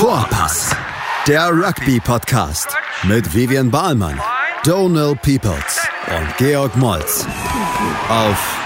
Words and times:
Vorpass, 0.00 0.74
der 1.28 1.50
Rugby-Podcast 1.50 2.74
mit 3.02 3.34
Vivian 3.34 3.70
Bahlmann, 3.70 4.18
Donal 4.64 5.14
Peoples 5.14 5.86
und 6.08 6.36
Georg 6.38 6.74
Moltz 6.78 7.26
auf 8.08 8.58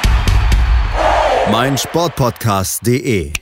meinsportpodcast.de. 1.51 3.33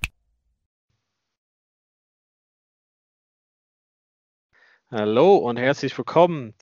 Hallo 4.90 5.36
und 5.36 5.58
herzlich 5.58 5.98
willkommen. 5.98 6.54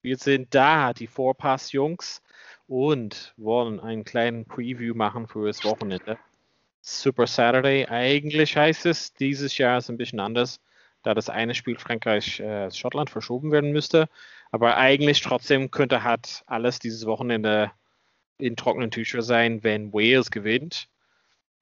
Wir 0.00 0.16
sind 0.16 0.54
da, 0.54 0.94
die 0.94 1.08
Vorpass-Jungs, 1.08 2.22
und 2.68 3.34
wollen 3.36 3.80
einen 3.80 4.04
kleinen 4.04 4.46
Preview 4.46 4.94
machen 4.94 5.28
für 5.28 5.46
das 5.46 5.62
Wochenende. 5.62 6.18
Super 6.80 7.26
Saturday. 7.26 7.84
Eigentlich 7.86 8.56
heißt 8.56 8.86
es, 8.86 9.12
dieses 9.12 9.58
Jahr 9.58 9.76
ist 9.76 9.90
ein 9.90 9.98
bisschen 9.98 10.20
anders, 10.20 10.58
da 11.02 11.14
das 11.14 11.28
eine 11.28 11.54
Spiel 11.54 11.78
Frankreich-Schottland 11.78 13.08
äh, 13.08 13.12
verschoben 13.12 13.52
werden 13.52 13.72
müsste. 13.72 14.08
Aber 14.50 14.76
eigentlich 14.76 15.20
trotzdem 15.20 15.70
könnte 15.70 16.02
halt 16.02 16.42
alles 16.46 16.78
dieses 16.78 17.06
Wochenende 17.06 17.70
in 18.38 18.56
trockenen 18.56 18.90
Tüchern 18.90 19.22
sein, 19.22 19.62
wenn 19.62 19.92
Wales 19.92 20.30
gewinnt. 20.30 20.88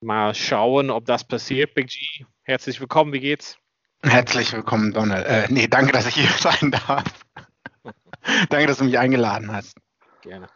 Mal 0.00 0.34
schauen, 0.34 0.90
ob 0.90 1.04
das 1.06 1.24
passiert. 1.24 1.74
Big 1.74 1.88
G, 1.88 2.24
herzlich 2.42 2.80
willkommen, 2.80 3.12
wie 3.12 3.20
geht's? 3.20 3.58
Herzlich 4.02 4.52
willkommen, 4.52 4.92
Donald. 4.92 5.26
Äh, 5.26 5.46
nee, 5.50 5.66
danke, 5.66 5.92
dass 5.92 6.06
ich 6.06 6.14
hier 6.14 6.30
sein 6.38 6.70
darf. 6.70 7.04
danke, 8.48 8.66
dass 8.68 8.78
du 8.78 8.84
mich 8.84 8.98
eingeladen 8.98 9.52
hast. 9.52 9.76
Gerne. 10.22 10.48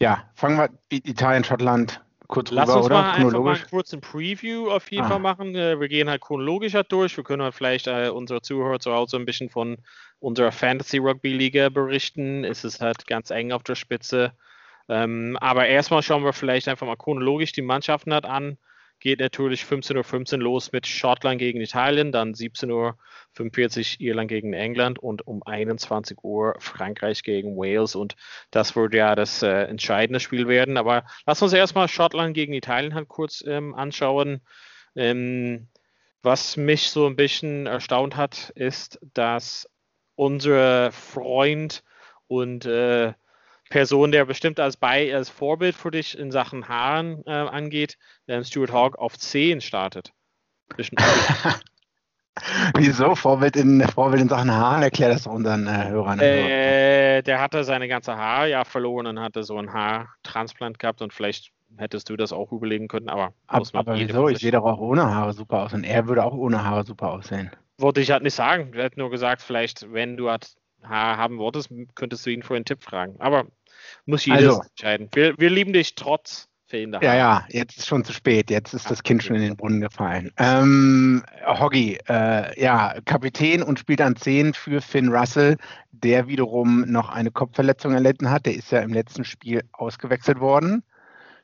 Ja, 0.00 0.30
fangen 0.34 0.58
wir 0.58 0.70
Italien, 0.90 1.44
Schottland, 1.44 2.04
kurz 2.28 2.50
Lass 2.50 2.68
rüber, 2.68 2.78
uns 2.78 2.88
mal 2.90 3.10
einfach 3.12 3.40
mal 3.40 3.54
einen 3.54 3.66
kurzen 3.68 4.00
Preview 4.00 4.70
auf 4.70 4.90
jeden 4.92 5.04
ah. 5.04 5.08
Fall 5.08 5.18
machen. 5.18 5.54
Äh, 5.56 5.80
wir 5.80 5.88
gehen 5.88 6.08
halt 6.08 6.20
chronologisch 6.20 6.74
halt 6.74 6.92
durch. 6.92 7.16
Wir 7.16 7.24
können 7.24 7.42
halt 7.42 7.54
vielleicht 7.54 7.88
äh, 7.88 8.10
unsere 8.10 8.42
Zuhörer 8.42 8.78
zu 8.78 8.92
Hause 8.92 9.16
ein 9.16 9.24
bisschen 9.24 9.50
von 9.50 9.78
unserer 10.20 10.52
Fantasy 10.52 10.98
Rugby 10.98 11.32
Liga 11.32 11.68
berichten. 11.70 12.44
Es 12.44 12.64
ist 12.64 12.80
halt 12.80 13.06
ganz 13.06 13.30
eng 13.30 13.50
auf 13.50 13.64
der 13.64 13.74
Spitze. 13.74 14.32
Ähm, 14.88 15.36
aber 15.40 15.66
erstmal 15.66 16.02
schauen 16.02 16.24
wir 16.24 16.32
vielleicht 16.32 16.68
einfach 16.68 16.86
mal 16.86 16.96
chronologisch 16.96 17.52
die 17.52 17.62
Mannschaften 17.62 18.12
halt 18.12 18.24
an 18.24 18.58
geht 19.00 19.20
natürlich 19.20 19.62
15.15 19.62 20.34
Uhr 20.34 20.38
los 20.42 20.72
mit 20.72 20.86
Schottland 20.86 21.38
gegen 21.38 21.60
Italien, 21.60 22.12
dann 22.12 22.34
17.45 22.34 22.70
Uhr 22.70 24.00
Irland 24.00 24.28
gegen 24.28 24.52
England 24.52 24.98
und 24.98 25.26
um 25.26 25.42
21 25.42 26.18
Uhr 26.22 26.54
Frankreich 26.58 27.22
gegen 27.22 27.56
Wales. 27.56 27.94
Und 27.94 28.16
das 28.50 28.74
wird 28.76 28.94
ja 28.94 29.14
das 29.14 29.42
äh, 29.42 29.64
entscheidende 29.64 30.20
Spiel 30.20 30.48
werden. 30.48 30.76
Aber 30.76 31.04
lass 31.26 31.42
uns 31.42 31.52
erstmal 31.52 31.88
Schottland 31.88 32.34
gegen 32.34 32.52
Italien 32.52 32.94
halt 32.94 33.08
kurz 33.08 33.44
ähm, 33.46 33.74
anschauen. 33.74 34.40
Ähm, 34.96 35.68
was 36.22 36.56
mich 36.56 36.90
so 36.90 37.06
ein 37.06 37.16
bisschen 37.16 37.66
erstaunt 37.66 38.16
hat, 38.16 38.50
ist, 38.56 38.98
dass 39.14 39.68
unser 40.16 40.90
Freund 40.90 41.84
und 42.26 42.66
äh, 42.66 43.12
Person, 43.70 44.12
der 44.12 44.24
bestimmt 44.24 44.60
als, 44.60 44.76
Bei 44.76 45.14
als 45.14 45.28
Vorbild 45.28 45.74
für 45.74 45.90
dich 45.90 46.18
in 46.18 46.30
Sachen 46.30 46.68
Haaren 46.68 47.22
äh, 47.26 47.30
angeht, 47.30 47.98
der 48.26 48.42
Stuart 48.44 48.72
Hawk 48.72 48.98
auf 48.98 49.18
10 49.18 49.60
startet. 49.60 50.12
Wieso? 52.76 53.14
Vorbild 53.14 53.56
in, 53.56 53.82
Vorbild 53.88 54.22
in 54.22 54.28
Sachen 54.28 54.50
Haaren? 54.50 54.82
Erklär 54.82 55.08
das 55.10 55.26
unseren 55.26 55.66
äh, 55.66 55.88
Hörern. 55.88 56.20
Äh, 56.20 57.22
der 57.22 57.40
hatte 57.40 57.64
seine 57.64 57.88
ganze 57.88 58.16
Haare 58.16 58.48
ja 58.50 58.64
verloren 58.64 59.06
und 59.06 59.20
hatte 59.20 59.42
so 59.42 59.58
ein 59.58 59.72
Haartransplant 59.72 60.78
gehabt 60.78 61.02
und 61.02 61.12
vielleicht 61.12 61.50
hättest 61.76 62.08
du 62.08 62.16
das 62.16 62.32
auch 62.32 62.52
überlegen 62.52 62.88
können, 62.88 63.08
aber 63.08 63.32
Ab, 63.46 63.64
aber 63.72 63.96
wieso? 63.96 64.28
Ich 64.28 64.38
sehe 64.38 64.52
doch 64.52 64.64
auch 64.64 64.78
ohne 64.78 65.04
Haare 65.14 65.32
super 65.32 65.64
aus 65.64 65.74
und 65.74 65.84
er 65.84 66.06
würde 66.06 66.24
auch 66.24 66.34
ohne 66.34 66.64
Haare 66.64 66.84
super 66.84 67.10
aussehen. 67.10 67.50
Wollte 67.78 68.00
ich 68.00 68.10
halt 68.10 68.22
nicht 68.22 68.34
sagen. 68.34 68.72
Er 68.74 68.86
hat 68.86 68.96
nur 68.96 69.10
gesagt, 69.10 69.42
vielleicht, 69.42 69.92
wenn 69.92 70.16
du 70.16 70.30
halt 70.30 70.54
Haare 70.82 71.16
haben 71.16 71.38
wolltest, 71.38 71.70
könntest 71.94 72.24
du 72.26 72.30
ihn 72.30 72.42
für 72.42 72.56
einen 72.56 72.64
Tipp 72.64 72.82
fragen. 72.82 73.16
Aber 73.18 73.46
muss 74.06 74.24
jeder 74.24 74.38
also, 74.38 74.62
entscheiden. 74.62 75.08
Wir, 75.12 75.38
wir 75.38 75.50
lieben 75.50 75.72
dich 75.72 75.94
trotz 75.94 76.48
fehlender 76.66 77.02
Ja, 77.02 77.14
ja, 77.14 77.44
jetzt 77.48 77.78
ist 77.78 77.86
schon 77.86 78.04
zu 78.04 78.12
spät. 78.12 78.50
Jetzt 78.50 78.74
ist 78.74 78.90
das 78.90 79.02
Kind 79.02 79.22
schon 79.22 79.36
in 79.36 79.42
den 79.42 79.56
Brunnen 79.56 79.80
gefallen. 79.80 80.30
Ähm, 80.36 81.24
Hoggy, 81.46 81.98
äh, 82.08 82.60
ja, 82.60 82.94
Kapitän 83.04 83.62
und 83.62 83.78
spielt 83.78 84.00
an 84.00 84.16
10 84.16 84.54
für 84.54 84.80
Finn 84.80 85.08
Russell, 85.08 85.56
der 85.90 86.28
wiederum 86.28 86.82
noch 86.86 87.08
eine 87.08 87.30
Kopfverletzung 87.30 87.92
erlitten 87.92 88.30
hat. 88.30 88.46
Der 88.46 88.54
ist 88.54 88.70
ja 88.70 88.80
im 88.80 88.92
letzten 88.92 89.24
Spiel 89.24 89.62
ausgewechselt 89.72 90.40
worden 90.40 90.82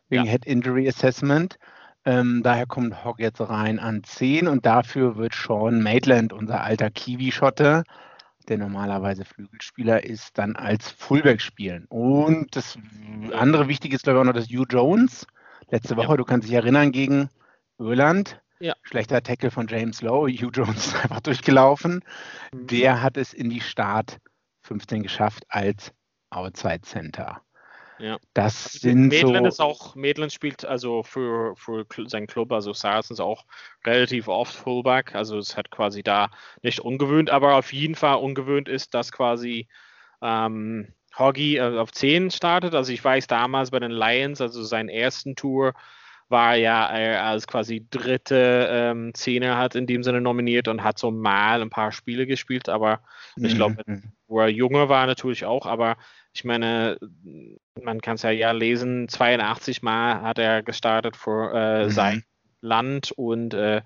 wegen 0.08 0.24
ja. 0.24 0.30
Head 0.30 0.46
Injury 0.46 0.88
Assessment. 0.88 1.58
Ähm, 2.04 2.42
daher 2.42 2.66
kommt 2.66 3.04
Hogg 3.04 3.22
jetzt 3.22 3.40
rein 3.40 3.78
an 3.78 4.04
10 4.04 4.46
und 4.46 4.66
dafür 4.66 5.16
wird 5.16 5.34
Sean 5.34 5.82
Maitland, 5.82 6.34
unser 6.34 6.62
alter 6.62 6.90
Kiwi-Schotte, 6.90 7.84
der 8.48 8.58
normalerweise 8.58 9.24
Flügelspieler 9.24 10.04
ist, 10.04 10.38
dann 10.38 10.56
als 10.56 10.90
Fullback 10.90 11.40
spielen. 11.40 11.86
Und 11.88 12.54
das 12.56 12.78
andere 13.32 13.68
Wichtige 13.68 13.96
ist, 13.96 14.04
glaube 14.04 14.18
ich, 14.18 14.20
auch 14.20 14.26
noch 14.26 14.32
das 14.34 14.48
Hugh 14.48 14.66
Jones. 14.68 15.26
Letzte 15.70 15.96
Woche, 15.96 16.10
ja. 16.10 16.16
du 16.16 16.24
kannst 16.24 16.48
dich 16.48 16.54
erinnern, 16.54 16.92
gegen 16.92 17.28
Irland. 17.78 18.40
Ja. 18.60 18.74
Schlechter 18.82 19.22
Tackle 19.22 19.50
von 19.50 19.66
James 19.66 20.02
Lowe. 20.02 20.30
Hugh 20.32 20.50
Jones 20.52 20.86
ist 20.86 21.02
einfach 21.02 21.20
durchgelaufen. 21.20 22.02
Mhm. 22.52 22.66
Der 22.66 23.02
hat 23.02 23.16
es 23.16 23.32
in 23.32 23.50
die 23.50 23.60
Start 23.60 24.20
15 24.62 25.02
geschafft 25.02 25.44
als 25.48 25.92
Outside 26.30 26.82
Center. 26.82 27.42
Ja. 28.04 28.18
Das 28.34 28.66
also 28.66 28.78
sind 28.80 29.08
Maitland 29.08 29.44
so 29.44 29.48
ist 29.48 29.60
auch, 29.60 29.94
Maitland 29.94 30.30
spielt 30.30 30.62
also 30.66 31.02
für, 31.02 31.56
für 31.56 31.86
seinen 32.04 32.26
Club, 32.26 32.52
also 32.52 32.74
Saracens 32.74 33.18
auch 33.18 33.46
relativ 33.86 34.28
oft 34.28 34.54
Fullback, 34.54 35.14
also 35.14 35.38
es 35.38 35.56
hat 35.56 35.70
quasi 35.70 36.02
da 36.02 36.28
nicht 36.60 36.80
ungewöhnt, 36.80 37.30
aber 37.30 37.54
auf 37.54 37.72
jeden 37.72 37.94
Fall 37.94 38.16
ungewöhnt 38.16 38.68
ist, 38.68 38.92
dass 38.92 39.10
quasi 39.10 39.68
ähm, 40.20 40.92
Hoggy 41.18 41.56
äh, 41.56 41.78
auf 41.78 41.92
10 41.92 42.30
startet. 42.30 42.74
Also 42.74 42.92
ich 42.92 43.02
weiß 43.02 43.26
damals 43.26 43.70
bei 43.70 43.80
den 43.80 43.90
Lions, 43.90 44.42
also 44.42 44.62
seinen 44.62 44.90
ersten 44.90 45.34
Tour, 45.34 45.72
war 46.34 46.56
ja 46.56 46.88
er 46.88 47.22
als 47.22 47.46
quasi 47.46 47.86
dritte 47.88 48.68
ähm, 48.68 49.14
Zehner 49.14 49.56
hat 49.56 49.76
in 49.76 49.86
dem 49.86 50.02
Sinne 50.02 50.20
nominiert 50.20 50.66
und 50.66 50.82
hat 50.82 50.98
so 50.98 51.12
mal 51.12 51.62
ein 51.62 51.70
paar 51.70 51.92
Spiele 51.92 52.26
gespielt, 52.26 52.68
aber 52.68 53.02
mhm. 53.36 53.44
ich 53.44 53.54
glaube, 53.54 53.76
wo 54.26 54.40
er 54.40 54.48
jünger 54.48 54.88
war 54.88 55.06
natürlich 55.06 55.44
auch, 55.44 55.64
aber 55.64 55.96
ich 56.32 56.42
meine, 56.42 56.98
man 57.80 58.00
kann 58.00 58.16
es 58.16 58.22
ja 58.22 58.30
ja 58.30 58.50
lesen, 58.50 59.08
82 59.08 59.82
Mal 59.82 60.22
hat 60.22 60.40
er 60.40 60.64
gestartet 60.64 61.16
für 61.16 61.54
äh, 61.54 61.84
mhm. 61.84 61.90
sein 61.90 62.24
Land 62.60 63.12
und 63.12 63.54
äh, 63.54 63.82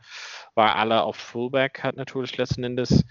war 0.54 0.76
alle 0.76 1.02
auf 1.02 1.16
Fullback, 1.16 1.82
hat 1.82 1.96
natürlich 1.96 2.38
letzten 2.38 2.64
Endes. 2.64 3.04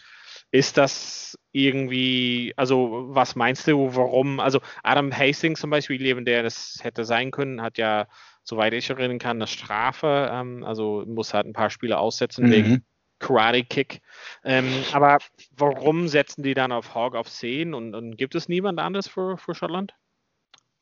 Ist 0.49 0.77
das 0.77 1.37
irgendwie, 1.51 2.53
also 2.55 3.05
was 3.09 3.35
meinst 3.35 3.67
du, 3.67 3.95
warum? 3.95 4.39
Also 4.39 4.61
Adam 4.81 5.15
Hastings 5.15 5.59
zum 5.59 5.69
Beispiel, 5.69 6.23
der 6.23 6.41
das 6.41 6.79
hätte 6.81 7.05
sein 7.05 7.29
können, 7.29 7.61
hat 7.61 7.77
ja, 7.77 8.07
soweit 8.47 8.73
ich 8.73 8.89
erinnern 8.89 9.19
kann, 9.19 9.37
eine 9.37 9.47
Strafe, 9.47 10.29
ähm, 10.31 10.63
also 10.63 11.03
muss 11.05 11.33
halt 11.33 11.47
ein 11.47 11.53
paar 11.53 11.69
Spiele 11.69 11.97
aussetzen 11.97 12.45
mhm. 12.45 12.51
wegen 12.51 12.85
Karate 13.19 13.63
Kick. 13.63 14.01
Ähm, 14.43 14.67
aber 14.93 15.17
warum 15.55 16.07
setzen 16.07 16.43
die 16.43 16.53
dann 16.53 16.71
auf 16.71 16.95
Hawk 16.95 17.15
auf 17.15 17.29
10 17.29 17.73
und, 17.73 17.93
und 17.93 18.17
gibt 18.17 18.35
es 18.35 18.47
niemand 18.47 18.79
anderes 18.79 19.07
für, 19.07 19.37
für 19.37 19.55
Schottland? 19.55 19.93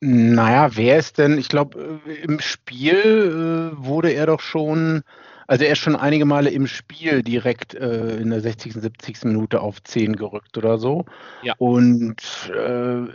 Naja, 0.00 0.76
wer 0.76 0.98
ist 0.98 1.18
denn? 1.18 1.38
Ich 1.38 1.48
glaube, 1.48 2.00
äh, 2.06 2.12
im 2.22 2.38
Spiel 2.38 3.72
äh, 3.72 3.84
wurde 3.84 4.10
er 4.12 4.26
doch 4.26 4.40
schon, 4.40 5.02
also 5.46 5.64
er 5.64 5.72
ist 5.72 5.78
schon 5.78 5.96
einige 5.96 6.24
Male 6.24 6.50
im 6.50 6.66
Spiel 6.66 7.22
direkt 7.22 7.74
äh, 7.74 8.16
in 8.16 8.30
der 8.30 8.40
60., 8.40 8.74
70. 8.74 9.24
Minute 9.24 9.60
auf 9.60 9.82
10 9.82 10.16
gerückt 10.16 10.58
oder 10.58 10.78
so. 10.78 11.04
Ja. 11.42 11.54
Und 11.58 12.50
äh, 12.54 13.08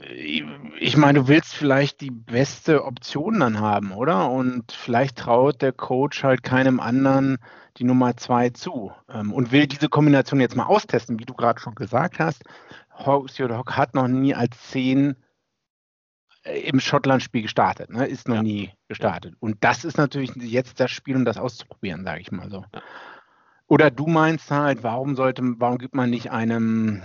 ich 0.79 0.97
meine, 0.97 1.19
du 1.19 1.27
willst 1.27 1.53
vielleicht 1.53 2.01
die 2.01 2.11
beste 2.11 2.85
Option 2.85 3.39
dann 3.39 3.59
haben, 3.59 3.91
oder? 3.91 4.29
Und 4.29 4.71
vielleicht 4.71 5.17
traut 5.17 5.61
der 5.61 5.73
Coach 5.73 6.23
halt 6.23 6.43
keinem 6.43 6.79
anderen 6.79 7.37
die 7.77 7.83
Nummer 7.83 8.17
2 8.17 8.49
zu 8.51 8.91
ähm, 9.09 9.33
und 9.33 9.51
will 9.51 9.67
diese 9.67 9.89
Kombination 9.89 10.39
jetzt 10.39 10.55
mal 10.55 10.65
austesten, 10.65 11.19
wie 11.19 11.25
du 11.25 11.33
gerade 11.33 11.59
schon 11.59 11.75
gesagt 11.75 12.19
hast. 12.19 12.43
Hock 13.05 13.29
hat 13.71 13.95
noch 13.95 14.07
nie 14.07 14.35
als 14.35 14.69
10 14.69 15.11
äh, 15.11 15.13
im 16.43 16.79
Schottland-Spiel 16.79 17.43
gestartet, 17.43 17.89
ne? 17.89 18.07
ist 18.07 18.27
noch 18.27 18.35
ja. 18.35 18.43
nie 18.43 18.71
gestartet. 18.87 19.35
Und 19.39 19.63
das 19.63 19.85
ist 19.85 19.97
natürlich 19.97 20.31
jetzt 20.35 20.79
das 20.79 20.91
Spiel, 20.91 21.15
um 21.15 21.25
das 21.25 21.37
auszuprobieren, 21.37 22.03
sage 22.03 22.21
ich 22.21 22.31
mal 22.31 22.49
so. 22.49 22.65
Ja. 22.73 22.81
Oder 23.67 23.89
du 23.89 24.07
meinst 24.07 24.51
halt, 24.51 24.83
warum 24.83 25.15
sollte, 25.15 25.43
warum 25.57 25.77
gibt 25.77 25.95
man 25.95 26.09
nicht 26.09 26.31
einem 26.31 27.03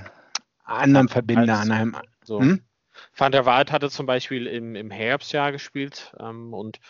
anderen 0.65 1.09
Verbinder 1.09 1.59
an 1.59 1.71
einem. 1.71 1.97
So. 2.25 2.41
Hm? 2.41 2.61
Van 3.15 3.31
der 3.31 3.47
Waal 3.47 3.67
hatte 3.71 3.91
zum 3.91 4.07
Beispiel 4.07 4.47
im, 4.47 4.75
im 4.75 4.91
Herbstjahr 4.91 5.53
gespielt 5.53 6.15
ähm, 6.19 6.53
und 6.53 6.81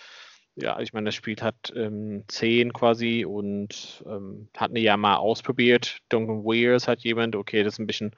ja, 0.55 0.81
ich 0.81 0.95
meine, 0.95 1.07
das 1.07 1.15
Spiel 1.15 1.37
hat 1.43 1.73
ähm, 1.77 2.25
10 2.29 2.73
quasi 2.73 3.27
und 3.27 4.03
ähm, 4.07 4.49
hat 4.57 4.71
eine 4.71 4.81
ja 4.81 4.97
mal 4.97 5.17
ausprobiert. 5.17 5.99
Duncan 6.09 6.45
Weirs 6.45 6.89
hat 6.89 7.01
jemand, 7.01 7.37
okay, 7.37 7.63
das 7.63 7.75
ist 7.75 7.79
ein 7.79 7.87
bisschen 7.87 8.17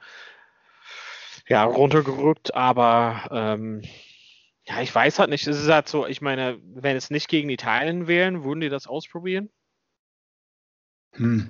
ja, 1.49 1.65
runtergerückt, 1.65 2.55
aber 2.55 3.27
ähm, 3.31 3.81
ja, 4.69 4.81
ich 4.81 4.93
weiß 4.93 5.17
halt 5.17 5.31
nicht. 5.31 5.47
Es 5.47 5.59
ist 5.59 5.69
halt 5.69 5.87
so, 5.89 6.05
ich 6.05 6.21
meine, 6.21 6.59
wenn 6.63 6.95
es 6.95 7.09
nicht 7.09 7.27
gegen 7.27 7.49
Italien 7.49 8.07
wären, 8.07 8.43
würden 8.43 8.59
die 8.61 8.69
das 8.69 8.85
ausprobieren? 8.85 9.49
Hm. 11.13 11.49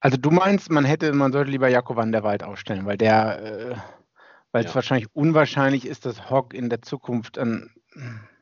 Also 0.00 0.16
du 0.16 0.30
meinst, 0.30 0.70
man 0.70 0.86
hätte, 0.86 1.12
man 1.12 1.32
sollte 1.32 1.50
lieber 1.50 1.68
Jakob 1.68 1.96
van 1.96 2.12
der 2.12 2.22
Wald 2.22 2.42
aufstellen, 2.42 2.86
weil 2.86 2.96
der, 2.96 3.42
äh, 3.42 3.76
weil 4.52 4.64
es 4.64 4.70
ja. 4.70 4.74
wahrscheinlich 4.74 5.08
unwahrscheinlich 5.14 5.86
ist, 5.86 6.06
dass 6.06 6.30
Hogg 6.30 6.56
in 6.56 6.70
der 6.70 6.80
Zukunft 6.80 7.38
an. 7.38 7.70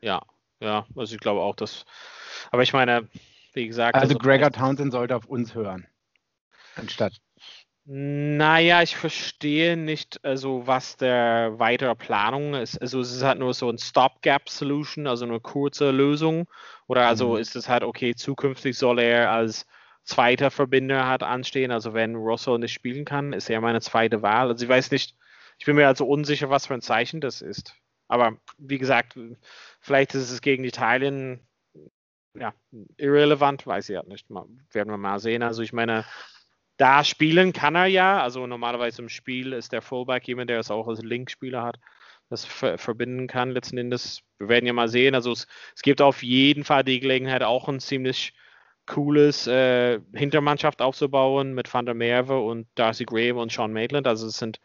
Ja, 0.01 0.21
ja, 0.59 0.85
also 0.95 1.15
ich 1.15 1.21
glaube 1.21 1.41
auch, 1.41 1.55
dass. 1.55 1.85
Aber 2.51 2.63
ich 2.63 2.71
meine, 2.71 3.09
wie 3.53 3.67
gesagt. 3.67 3.95
Also, 3.95 4.15
also 4.15 4.17
Gregor 4.17 4.51
Townsend 4.51 4.93
sollte 4.93 5.15
auf 5.15 5.25
uns 5.25 5.55
hören. 5.55 5.87
Anstatt. 6.75 7.13
Naja, 7.85 8.81
ich 8.81 8.95
verstehe 8.95 9.75
nicht, 9.75 10.23
also 10.23 10.65
was 10.65 10.95
der 10.95 11.59
weitere 11.59 11.95
Planung 11.95 12.53
ist. 12.53 12.81
Also 12.81 13.01
es 13.01 13.11
ist 13.11 13.23
halt 13.23 13.39
nur 13.39 13.53
so 13.53 13.69
ein 13.69 13.77
Stopgap-Solution, 13.77 15.05
also 15.05 15.25
eine 15.25 15.41
kurze 15.41 15.91
Lösung. 15.91 16.47
Oder 16.87 17.07
also 17.07 17.31
mhm. 17.33 17.39
ist 17.39 17.57
es 17.57 17.67
halt, 17.67 17.83
okay, 17.83 18.15
zukünftig 18.15 18.77
soll 18.77 18.99
er 18.99 19.31
als 19.31 19.65
zweiter 20.05 20.49
Verbinder 20.49 21.07
hat 21.07 21.23
anstehen. 21.23 21.71
Also 21.71 21.93
wenn 21.93 22.15
Russell 22.15 22.59
nicht 22.59 22.73
spielen 22.73 23.03
kann, 23.03 23.33
ist 23.33 23.49
er 23.49 23.59
meine 23.59 23.81
zweite 23.81 24.21
Wahl. 24.21 24.47
Also 24.47 24.63
ich 24.63 24.69
weiß 24.69 24.91
nicht, 24.91 25.17
ich 25.59 25.65
bin 25.65 25.75
mir 25.75 25.87
also 25.87 26.05
unsicher, 26.07 26.49
was 26.49 26.67
für 26.67 26.75
ein 26.75 26.81
Zeichen 26.81 27.19
das 27.19 27.41
ist. 27.41 27.75
Aber 28.07 28.37
wie 28.57 28.77
gesagt, 28.77 29.19
vielleicht 29.81 30.15
ist 30.15 30.31
es 30.31 30.41
gegen 30.41 30.63
Italien 30.63 31.45
ja, 32.35 32.53
irrelevant, 32.97 33.67
weiß 33.67 33.89
ich 33.89 33.97
halt 33.97 34.07
nicht. 34.07 34.29
Mal, 34.29 34.45
werden 34.71 34.89
wir 34.89 34.97
mal 34.97 35.19
sehen. 35.19 35.43
Also 35.43 35.61
ich 35.61 35.73
meine, 35.73 36.05
da 36.77 37.03
spielen 37.03 37.53
kann 37.53 37.75
er 37.75 37.85
ja. 37.85 38.21
Also 38.21 38.47
normalerweise 38.47 39.01
im 39.01 39.09
Spiel 39.09 39.53
ist 39.53 39.71
der 39.71 39.81
Fullback 39.81 40.27
jemand, 40.27 40.49
der 40.49 40.59
es 40.59 40.71
auch 40.71 40.87
als 40.87 41.01
Linkspieler 41.01 41.63
hat, 41.63 41.79
das 42.29 42.45
ver 42.45 42.77
verbinden 42.77 43.27
kann 43.27 43.51
letzten 43.51 43.77
Endes. 43.77 44.21
Wir 44.39 44.49
werden 44.49 44.65
ja 44.65 44.73
mal 44.73 44.87
sehen. 44.87 45.15
Also 45.15 45.31
es, 45.31 45.47
es 45.75 45.81
gibt 45.81 46.01
auf 46.01 46.23
jeden 46.23 46.63
Fall 46.63 46.83
die 46.83 46.99
Gelegenheit, 46.99 47.43
auch 47.43 47.67
ein 47.67 47.79
ziemlich 47.79 48.33
cooles 48.85 49.47
äh, 49.47 49.99
Hintermannschaft 50.13 50.81
aufzubauen 50.81 51.53
mit 51.53 51.73
Van 51.73 51.85
der 51.85 51.95
Merwe 51.95 52.39
und 52.39 52.67
Darcy 52.75 53.05
Graham 53.05 53.37
und 53.37 53.51
Sean 53.51 53.71
Maitland. 53.71 54.07
Also 54.07 54.27
es 54.27 54.37
sind 54.37 54.59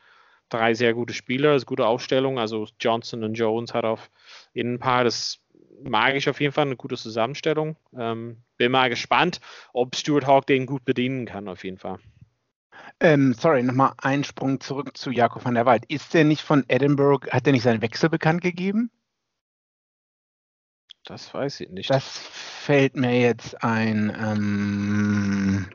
drei 0.49 0.75
sehr 0.75 0.95
gute 0.95 1.15
Spieler, 1.15 1.55
es 1.55 1.63
ist 1.63 1.67
gute 1.67 1.87
Aufstellung. 1.87 2.39
Also 2.39 2.67
Johnson 2.81 3.23
und 3.23 3.35
Jones 3.35 3.75
hat 3.75 3.85
auf 3.85 4.11
Innenpaar, 4.55 5.05
das 5.05 5.41
mag 5.83 6.15
ich 6.15 6.29
auf 6.29 6.41
jeden 6.41 6.53
Fall, 6.53 6.67
eine 6.67 6.77
gute 6.77 6.97
Zusammenstellung. 6.97 7.77
Ähm, 7.97 8.43
bin 8.57 8.73
mal 8.73 8.91
gespannt, 8.91 9.41
ob 9.73 9.97
Stuart 9.97 10.27
Hawk 10.27 10.47
den 10.47 10.67
gut 10.67 10.85
bedienen 10.85 11.27
kann, 11.27 11.49
auf 11.49 11.65
jeden 11.65 11.79
Fall. 11.79 11.99
Ähm, 13.01 13.35
sorry, 13.35 13.63
nochmal 13.63 13.93
einen 13.99 14.25
Sprung 14.25 14.61
zurück 14.61 14.97
zu 14.97 15.11
Jakob 15.11 15.45
van 15.45 15.55
der 15.55 15.67
Wald. 15.67 15.85
Ist 15.89 16.15
der 16.15 16.25
nicht 16.25 16.43
von 16.43 16.65
Edinburgh, 16.69 17.31
hat 17.31 17.47
der 17.47 17.53
nicht 17.53 17.63
seinen 17.63 17.83
Wechsel 17.83 18.09
bekannt 18.09 18.41
gegeben? 18.41 18.91
Das 21.05 21.33
weiß 21.33 21.61
ich 21.61 21.71
nicht. 21.71 21.91
Das 21.91 22.07
fällt 22.07 22.97
mir 22.97 23.19
jetzt 23.19 23.63
ein, 23.63 24.15
ähm, 24.21 25.69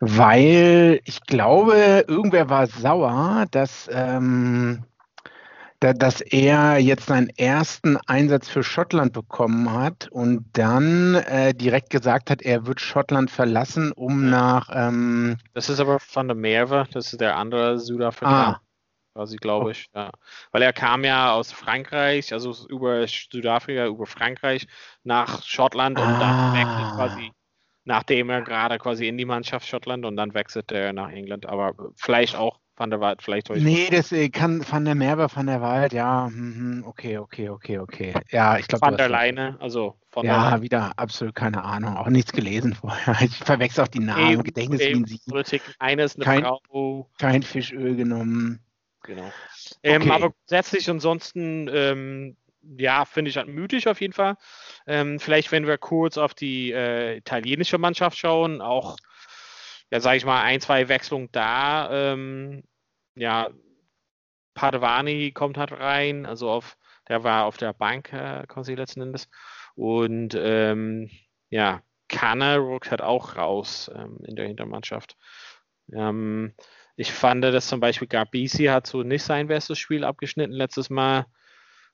weil 0.00 1.00
ich 1.04 1.20
glaube, 1.20 2.04
irgendwer 2.08 2.48
war 2.48 2.66
sauer, 2.66 3.46
dass 3.50 3.88
ähm, 3.92 4.84
dass 5.82 6.20
er 6.20 6.78
jetzt 6.78 7.06
seinen 7.06 7.28
ersten 7.30 7.96
Einsatz 8.06 8.48
für 8.48 8.62
Schottland 8.62 9.12
bekommen 9.12 9.72
hat 9.72 10.08
und 10.10 10.46
dann 10.52 11.16
äh, 11.16 11.52
direkt 11.54 11.90
gesagt 11.90 12.30
hat, 12.30 12.42
er 12.42 12.66
wird 12.66 12.80
Schottland 12.80 13.30
verlassen, 13.30 13.92
um 13.92 14.30
nach. 14.30 14.70
Ähm 14.72 15.38
das 15.54 15.68
ist 15.68 15.80
aber 15.80 15.98
von 15.98 16.28
der 16.28 16.36
Merwe, 16.36 16.86
das 16.92 17.12
ist 17.12 17.20
der 17.20 17.36
andere 17.36 17.78
Südafrikaner. 17.78 18.56
Ah. 18.56 18.60
Quasi, 19.14 19.36
glaube 19.36 19.72
ich, 19.72 19.88
ja. 19.94 20.10
Weil 20.52 20.62
er 20.62 20.72
kam 20.72 21.04
ja 21.04 21.34
aus 21.34 21.52
Frankreich, 21.52 22.32
also 22.32 22.54
über 22.68 23.06
Südafrika, 23.06 23.86
über 23.86 24.06
Frankreich 24.06 24.66
nach 25.02 25.42
Schottland 25.42 25.98
und 25.98 26.06
ah. 26.06 26.18
dann 26.18 26.54
wechselt 26.54 26.94
quasi, 26.96 27.32
nachdem 27.84 28.30
er 28.30 28.40
gerade 28.40 28.78
quasi 28.78 29.08
in 29.08 29.18
die 29.18 29.26
Mannschaft 29.26 29.66
Schottland 29.66 30.06
und 30.06 30.16
dann 30.16 30.32
wechselt 30.32 30.72
er 30.72 30.94
nach 30.94 31.10
England. 31.10 31.44
Aber 31.44 31.74
vielleicht 31.96 32.36
auch 32.36 32.61
Van 32.76 32.88
der 32.88 33.00
Wald, 33.00 33.22
vielleicht 33.22 33.50
heute. 33.50 33.62
Nee, 33.62 33.88
das 33.90 34.12
äh, 34.12 34.30
kann 34.30 34.64
Van 34.68 34.84
der 34.84 34.94
Merwe, 34.94 35.28
Van 35.32 35.46
der 35.46 35.60
Wald, 35.60 35.92
ja, 35.92 36.28
mhm, 36.30 36.84
okay, 36.86 37.18
okay, 37.18 37.50
okay, 37.50 37.78
okay. 37.78 38.14
Ja, 38.30 38.56
ich 38.56 38.66
glaube. 38.66 38.86
Van 38.86 38.96
der 38.96 39.10
Leine, 39.10 39.56
also 39.60 39.96
von 40.10 40.24
Ja, 40.24 40.50
der 40.50 40.62
wieder 40.62 40.92
absolut 40.96 41.34
keine 41.34 41.64
Ahnung, 41.64 41.96
auch 41.96 42.08
nichts 42.08 42.32
gelesen 42.32 42.74
vorher. 42.74 43.16
Ich 43.22 43.36
verwechsel 43.36 43.84
auch 43.84 43.88
die 43.88 44.00
Namen, 44.00 44.38
EU, 44.38 44.42
Gedächtnis 44.42 44.80
EU, 44.80 45.00
wie 45.00 45.04
sie. 45.06 45.20
Politik, 45.28 45.62
eine 45.78 46.04
ist 46.04 46.16
eine 46.16 46.24
kein, 46.24 46.44
Frau. 46.44 47.10
Kein 47.18 47.42
Fischöl 47.42 47.94
genommen. 47.94 48.60
Genau. 49.02 49.30
Ähm, 49.82 50.02
okay. 50.02 50.10
aber 50.10 50.30
grundsätzlich 50.30 50.88
ansonsten, 50.88 51.68
ähm, 51.72 52.36
ja, 52.78 53.04
finde 53.04 53.30
ich 53.30 53.36
halt 53.36 53.48
mütig 53.48 53.88
auf 53.88 54.00
jeden 54.00 54.12
Fall. 54.12 54.36
Ähm, 54.86 55.18
vielleicht, 55.18 55.52
wenn 55.52 55.66
wir 55.66 55.76
kurz 55.76 56.16
auf 56.16 56.34
die 56.34 56.72
äh, 56.72 57.16
italienische 57.16 57.78
Mannschaft 57.78 58.16
schauen, 58.16 58.60
auch 58.60 58.96
ja, 59.92 60.00
sage 60.00 60.16
ich 60.16 60.24
mal, 60.24 60.40
ein, 60.42 60.60
zwei 60.62 60.88
Wechselungen 60.88 61.28
da. 61.32 62.12
Ähm, 62.12 62.62
ja, 63.14 63.50
Padovani 64.54 65.32
kommt 65.32 65.58
halt 65.58 65.72
rein, 65.72 66.24
also 66.24 66.50
auf, 66.50 66.78
der 67.08 67.24
war 67.24 67.44
auf 67.44 67.58
der 67.58 67.74
Bank 67.74 68.10
äh, 68.14 68.46
quasi 68.48 68.74
letzten 68.74 69.02
Endes. 69.02 69.28
Und 69.74 70.34
ähm, 70.34 71.10
ja, 71.50 71.82
Kanne 72.08 72.58
rückt 72.58 72.90
halt 72.90 73.02
auch 73.02 73.36
raus 73.36 73.90
ähm, 73.94 74.18
in 74.24 74.34
der 74.34 74.46
Hintermannschaft. 74.46 75.18
Ähm, 75.92 76.54
ich 76.96 77.12
fand, 77.12 77.44
dass 77.44 77.68
zum 77.68 77.80
Beispiel 77.80 78.08
Garbisi 78.08 78.64
hat 78.64 78.86
so 78.86 79.02
nicht 79.02 79.24
sein 79.24 79.48
bestes 79.48 79.78
Spiel 79.78 80.04
abgeschnitten 80.04 80.54
letztes 80.54 80.88
Mal. 80.88 81.26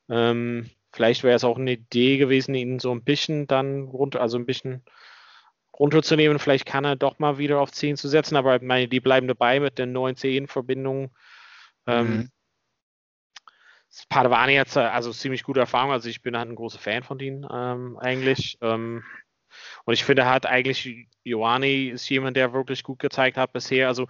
Ähm, 0.09 0.71
vielleicht 0.93 1.25
wäre 1.25 1.35
es 1.35 1.43
auch 1.43 1.59
eine 1.59 1.73
Idee 1.73 2.19
gewesen, 2.19 2.55
ihn 2.55 2.79
so 2.79 2.93
ein 2.93 3.03
bisschen 3.03 3.49
dann 3.49 3.89
runter, 3.89 4.21
also 4.21 4.39
ein 4.39 4.47
bisschen 4.47 4.85
runterzunehmen. 5.79 6.39
Vielleicht 6.39 6.67
kann 6.67 6.85
er 6.85 6.97
doch 6.97 7.19
mal 7.19 7.39
wieder 7.39 7.61
auf 7.61 7.73
10 7.73 7.97
zu 7.97 8.09
setzen, 8.09 8.37
aber 8.37 8.59
meine, 8.63 8.89
die 8.89 9.01
bleiben 9.01 9.29
dabei 9.29 9.61
mit 9.61 9.79
den 9.79 9.97
9-10-Verbindungen. 9.97 11.11
Ähm, 11.87 12.07
mhm. 12.07 12.31
Padovani 14.09 14.57
hat 14.57 14.77
also 14.77 15.13
ziemlich 15.13 15.43
gute 15.43 15.61
Erfahrung, 15.61 15.93
also 15.93 16.09
ich 16.09 16.23
bin 16.23 16.37
halt 16.37 16.49
ein 16.49 16.57
großer 16.57 16.79
Fan 16.79 17.03
von 17.03 17.19
denen 17.19 17.47
ähm, 17.51 17.99
eigentlich. 17.99 18.59
Ähm, 18.61 19.03
und 19.85 19.95
ich 19.95 20.05
finde 20.05 20.27
halt 20.27 20.47
eigentlich, 20.47 21.09
Ioani 21.25 21.89
ist 21.89 22.09
jemand, 22.11 22.37
der 22.37 22.53
wirklich 22.53 22.83
gut 22.83 22.99
gezeigt 22.99 23.37
hat 23.37 23.53
bisher. 23.53 23.89
Also 23.89 24.07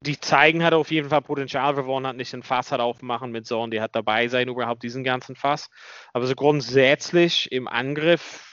die 0.00 0.20
zeigen 0.20 0.62
halt 0.62 0.74
auf 0.74 0.90
jeden 0.92 1.08
Fall 1.08 1.22
Potenzial. 1.22 1.76
Wir 1.76 1.86
wollen 1.86 2.06
halt 2.06 2.16
nicht 2.16 2.32
ein 2.32 2.44
Fass 2.44 2.70
halt 2.70 2.80
aufmachen 2.80 3.32
mit 3.32 3.46
Sohn, 3.46 3.70
die 3.70 3.80
hat 3.80 3.96
dabei 3.96 4.28
sein, 4.28 4.48
überhaupt 4.48 4.82
diesen 4.84 5.02
ganzen 5.02 5.34
Fass. 5.34 5.68
Aber 6.12 6.26
so 6.26 6.34
grundsätzlich 6.34 7.50
im 7.50 7.66
Angriff 7.66 8.47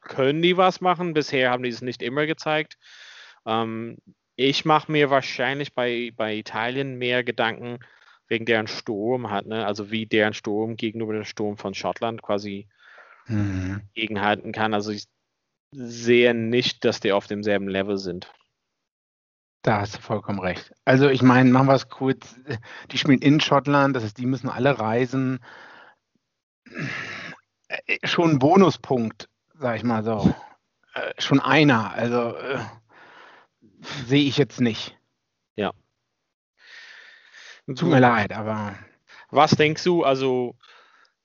können 0.00 0.42
die 0.42 0.56
was 0.56 0.80
machen. 0.80 1.14
Bisher 1.14 1.50
haben 1.50 1.62
die 1.62 1.70
es 1.70 1.82
nicht 1.82 2.02
immer 2.02 2.26
gezeigt. 2.26 2.78
Ähm, 3.46 3.96
ich 4.36 4.64
mache 4.64 4.92
mir 4.92 5.10
wahrscheinlich 5.10 5.74
bei, 5.74 6.12
bei 6.16 6.36
Italien 6.36 6.96
mehr 6.96 7.24
Gedanken 7.24 7.78
wegen 8.28 8.44
deren 8.44 8.66
Sturm 8.66 9.30
hat, 9.30 9.46
ne? 9.46 9.66
also 9.66 9.90
wie 9.90 10.06
deren 10.06 10.34
Sturm 10.34 10.76
gegenüber 10.76 11.14
dem 11.14 11.24
Sturm 11.24 11.56
von 11.56 11.74
Schottland 11.74 12.22
quasi 12.22 12.68
mhm. 13.26 13.82
gegenhalten 13.94 14.52
kann. 14.52 14.74
Also 14.74 14.92
ich 14.92 15.06
sehe 15.72 16.34
nicht, 16.34 16.84
dass 16.84 17.00
die 17.00 17.12
auf 17.12 17.26
demselben 17.26 17.68
Level 17.68 17.96
sind. 17.96 18.32
Da 19.62 19.80
hast 19.80 19.96
du 19.96 20.00
vollkommen 20.00 20.38
recht. 20.38 20.72
Also 20.84 21.08
ich 21.08 21.22
meine, 21.22 21.50
machen 21.50 21.66
wir 21.66 21.74
es 21.74 21.88
kurz. 21.88 22.36
Die 22.90 22.98
spielen 22.98 23.20
in 23.20 23.40
Schottland, 23.40 23.96
das 23.96 24.04
heißt, 24.04 24.18
die 24.18 24.26
müssen 24.26 24.48
alle 24.48 24.78
reisen. 24.78 25.40
Äh, 27.68 28.06
schon 28.06 28.32
ein 28.32 28.38
Bonuspunkt 28.38 29.28
sag 29.58 29.76
ich 29.76 29.84
mal 29.84 30.02
so. 30.02 30.32
Äh, 30.94 31.12
schon 31.18 31.40
einer, 31.40 31.92
also 31.92 32.36
äh, 32.36 32.58
sehe 34.06 34.24
ich 34.24 34.38
jetzt 34.38 34.60
nicht. 34.60 34.96
Ja. 35.56 35.72
Tut 37.66 37.82
mir 37.82 38.00
leid, 38.00 38.32
aber. 38.32 38.78
Was 39.30 39.50
denkst 39.50 39.84
du, 39.84 40.04
also 40.04 40.56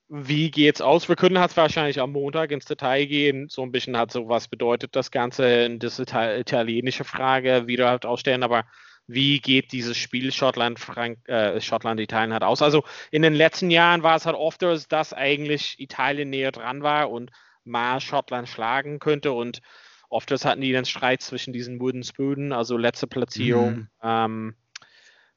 wie 0.08 0.50
geht's 0.50 0.82
aus? 0.82 1.08
Wir 1.08 1.16
können 1.16 1.38
halt 1.38 1.56
wahrscheinlich 1.56 2.00
am 2.00 2.12
Montag 2.12 2.50
ins 2.50 2.66
Detail 2.66 3.06
gehen, 3.06 3.48
so 3.48 3.62
ein 3.62 3.72
bisschen 3.72 3.96
hat 3.96 4.12
so, 4.12 4.28
was 4.28 4.48
bedeutet 4.48 4.94
das 4.94 5.10
Ganze 5.10 5.70
das 5.78 5.98
italienische 5.98 7.04
Frage 7.04 7.66
wieder 7.66 7.88
halt 7.88 8.04
ausstellen, 8.04 8.42
aber 8.42 8.64
wie 9.06 9.40
geht 9.40 9.72
dieses 9.72 9.96
Spiel 9.96 10.32
Schottland, 10.32 10.78
Frank, 10.78 11.26
äh, 11.28 11.60
Schottland, 11.60 12.00
Italien 12.00 12.32
halt 12.32 12.44
aus? 12.44 12.62
Also 12.62 12.84
in 13.10 13.22
den 13.22 13.34
letzten 13.34 13.70
Jahren 13.70 14.02
war 14.02 14.16
es 14.16 14.26
halt 14.26 14.36
oft, 14.36 14.62
dass 14.62 15.12
eigentlich 15.14 15.80
Italien 15.80 16.30
näher 16.30 16.52
dran 16.52 16.82
war 16.82 17.10
und 17.10 17.30
mal 17.64 18.00
Schottland 18.00 18.48
schlagen 18.48 18.98
könnte. 18.98 19.32
Und 19.32 19.60
oft 20.08 20.30
hatten 20.30 20.60
die 20.60 20.72
dann 20.72 20.84
Streit 20.84 21.22
zwischen 21.22 21.52
diesen 21.52 21.80
Wooden 21.80 22.52
also 22.52 22.76
letzte 22.76 23.06
Platzierung. 23.06 23.74
Mhm. 23.74 23.88
Ähm, 24.02 24.54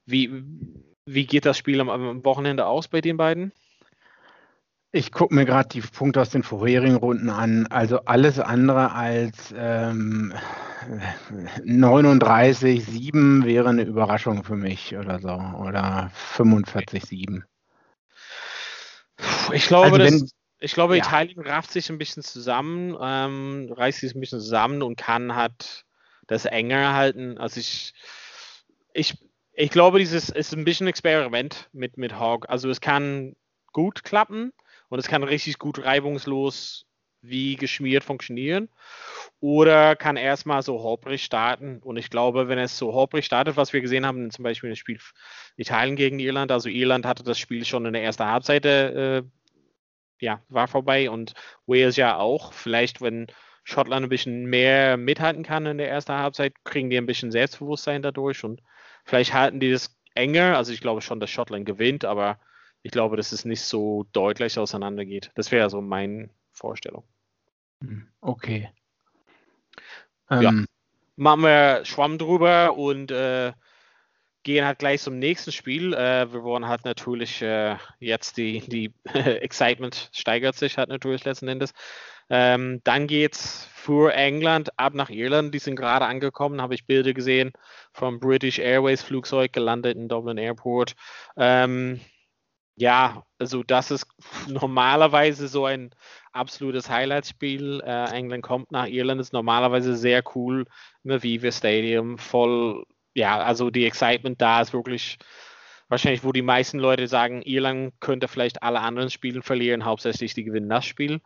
wie, 0.05 0.43
wie 1.05 1.25
geht 1.25 1.46
das 1.46 1.57
Spiel 1.57 1.81
am, 1.81 1.89
am 1.89 2.24
Wochenende 2.25 2.65
aus 2.65 2.88
bei 2.88 3.01
den 3.01 3.17
beiden? 3.17 3.51
Ich 4.91 5.12
gucke 5.12 5.36
mir 5.36 5.46
gerade 5.46 5.67
die 5.69 5.81
Punkte 5.81 6.22
aus 6.22 6.29
den 6.29 6.43
vorherigen 6.43 6.96
Runden 6.96 7.29
an. 7.29 7.67
Also 7.67 8.00
alles 8.05 8.39
andere 8.39 8.93
als 8.93 9.53
ähm, 9.55 10.34
39-7 11.65 13.43
wäre 13.43 13.69
eine 13.69 13.84
Überraschung 13.84 14.43
für 14.46 14.55
mich 14.55 14.96
oder 14.96 15.19
so. 15.19 15.29
Oder 15.29 16.10
45-7. 16.36 17.43
Ich 19.51 19.67
glaube, 19.67 19.88
also 19.88 20.00
wenn, 20.00 20.19
das, 20.19 20.31
ich 20.59 20.73
glaube, 20.73 20.97
ja. 20.97 21.03
Italien 21.03 21.41
rafft 21.41 21.71
sich 21.71 21.89
ein 21.89 21.97
bisschen 21.97 22.23
zusammen, 22.23 22.97
ähm, 22.99 23.71
reißt 23.71 23.99
sich 23.99 24.15
ein 24.15 24.19
bisschen 24.19 24.39
zusammen 24.39 24.81
und 24.81 24.95
kann 24.95 25.35
hat 25.35 25.85
das 26.27 26.45
enger 26.45 26.93
halten. 26.93 27.37
Also 27.37 27.59
ich, 27.59 27.93
ich, 28.93 29.17
ich 29.53 29.69
glaube, 29.69 29.99
dieses 29.99 30.29
ist 30.29 30.53
ein 30.53 30.65
bisschen 30.65 30.85
ein 30.87 30.89
Experiment 30.89 31.69
mit, 31.73 31.97
mit 31.97 32.13
Hawk. 32.17 32.49
Also 32.49 32.69
es 32.69 32.81
kann 32.81 33.35
gut 33.71 34.03
klappen 34.03 34.51
und 34.89 34.99
es 34.99 35.07
kann 35.07 35.23
richtig 35.23 35.59
gut 35.59 35.83
reibungslos 35.83 36.85
wie 37.21 37.55
geschmiert 37.55 38.03
funktionieren. 38.03 38.69
Oder 39.39 39.95
kann 39.95 40.17
erstmal 40.17 40.61
so 40.61 40.81
holprig 40.81 41.23
starten. 41.23 41.79
Und 41.83 41.97
ich 41.97 42.09
glaube, 42.09 42.47
wenn 42.47 42.57
es 42.57 42.77
so 42.77 42.93
holprig 42.93 43.25
startet, 43.25 43.57
was 43.57 43.73
wir 43.73 43.81
gesehen 43.81 44.05
haben, 44.05 44.31
zum 44.31 44.43
Beispiel 44.43 44.69
im 44.69 44.75
Spiel 44.75 44.99
Italien 45.55 45.95
gegen 45.95 46.19
Irland, 46.19 46.51
also 46.51 46.69
Irland 46.69 47.05
hatte 47.05 47.23
das 47.23 47.39
Spiel 47.39 47.65
schon 47.65 47.85
in 47.85 47.93
der 47.93 48.03
ersten 48.03 48.25
Halbzeit, 48.25 48.65
äh, 48.65 49.23
ja, 50.19 50.41
war 50.50 50.67
vorbei 50.67 51.09
und 51.09 51.33
Wales 51.65 51.95
ja 51.95 52.17
auch. 52.17 52.53
Vielleicht, 52.53 53.01
wenn 53.01 53.27
Schottland 53.63 54.05
ein 54.05 54.09
bisschen 54.09 54.45
mehr 54.45 54.97
mithalten 54.97 55.43
kann 55.43 55.65
in 55.65 55.77
der 55.77 55.89
ersten 55.89 56.13
Halbzeit, 56.13 56.53
kriegen 56.63 56.89
die 56.89 56.97
ein 56.97 57.05
bisschen 57.05 57.31
Selbstbewusstsein 57.31 58.01
dadurch 58.01 58.43
und 58.43 58.62
vielleicht 59.03 59.33
halten 59.33 59.59
die 59.59 59.71
das 59.71 59.97
enger. 60.15 60.57
Also 60.57 60.71
ich 60.71 60.81
glaube 60.81 61.01
schon, 61.01 61.19
dass 61.19 61.29
Schottland 61.29 61.65
gewinnt, 61.65 62.05
aber 62.05 62.39
ich 62.81 62.91
glaube, 62.91 63.17
dass 63.17 63.31
es 63.31 63.45
nicht 63.45 63.62
so 63.62 64.05
deutlich 64.13 64.57
auseinandergeht. 64.57 65.31
Das 65.36 65.51
wäre 65.51 65.69
so 65.69 65.81
meine 65.81 66.29
Vorstellung. 66.51 67.03
Hm, 67.81 68.07
okay. 68.21 68.71
Ja. 70.29 70.50
Ähm, 70.50 70.65
Machen 71.19 71.41
wir 71.41 71.83
Schwamm 71.83 72.19
drüber 72.19 72.77
und 72.77 73.09
äh, 73.09 73.51
gehen 74.48 74.66
halt 74.66 74.80
gleich 74.80 75.01
zum 75.01 75.20
nächsten 75.20 75.51
Spiel. 75.51 75.94
Äh, 75.94 76.32
wir 76.32 76.42
wollen 76.42 76.70
halt 76.70 76.86
natürlich 76.86 77.42
äh, 77.42 77.75
jetzt 78.00 78.38
die, 78.38 78.62
die 78.62 78.94
Excitement 79.13 80.10
steigert 80.13 80.56
sich 80.56 80.77
halt 80.77 80.88
natürlich 80.88 81.25
letzten 81.25 81.50
Endes. 81.50 81.74
Ähm, 82.30 82.80
dann 82.86 83.08
geht's 83.08 83.68
für 83.74 84.13
England 84.13 84.70
ab 84.80 84.94
nach 84.94 85.10
Irland. 85.10 85.54
Die 85.54 85.60
sind 85.60 85.75
gerade 85.75 86.06
angekommen, 86.06 86.62
habe 86.62 86.75
ich 86.75 86.86
Bilder 86.86 87.13
gesehen 87.13 87.51
vom 87.92 88.22
British 88.22 88.58
Airways 88.60 89.04
Flugzeug 89.04 89.51
gelandet 89.51 89.98
in 89.98 90.08
Dublin 90.08 90.38
Airport. 90.38 90.96
Ähm, 91.36 92.00
ja, 92.77 93.25
also 93.39 93.63
das 93.63 93.92
ist 93.92 94.08
normalerweise 94.48 95.50
so 95.50 95.66
ein 95.66 95.89
absolutes 96.32 96.89
Highlight-Spiel. 96.89 97.82
Äh, 97.86 98.12
England 98.12 98.44
kommt 98.44 98.72
nach 98.72 98.88
Irland, 98.88 99.20
ist 99.20 99.34
normalerweise 99.34 99.98
sehr 99.98 100.24
cool 100.36 100.66
im 101.04 101.12
Aviva 101.12 101.51
Stadium, 101.51 102.18
voll, 102.18 102.86
ja, 103.17 103.39
also 103.39 103.71
die 103.71 103.86
Excitement 103.86 104.39
da 104.39 104.62
ist 104.62 104.74
wirklich 104.74 105.17
wahrscheinlich, 105.89 106.24
wo 106.24 106.31
die 106.31 106.43
meisten 106.43 106.77
Leute 106.77 107.07
sagen, 107.07 107.41
Irland 107.41 107.93
könnte 108.00 108.27
vielleicht 108.27 108.62
alle 108.62 108.79
anderen 108.79 109.09
Spiele 109.09 109.41
verlieren, 109.41 109.86
hauptsächlich 109.86 110.33
die 110.36 110.43
gewinnen 110.43 110.69
das 110.69 110.86
Spiel. 110.86 111.19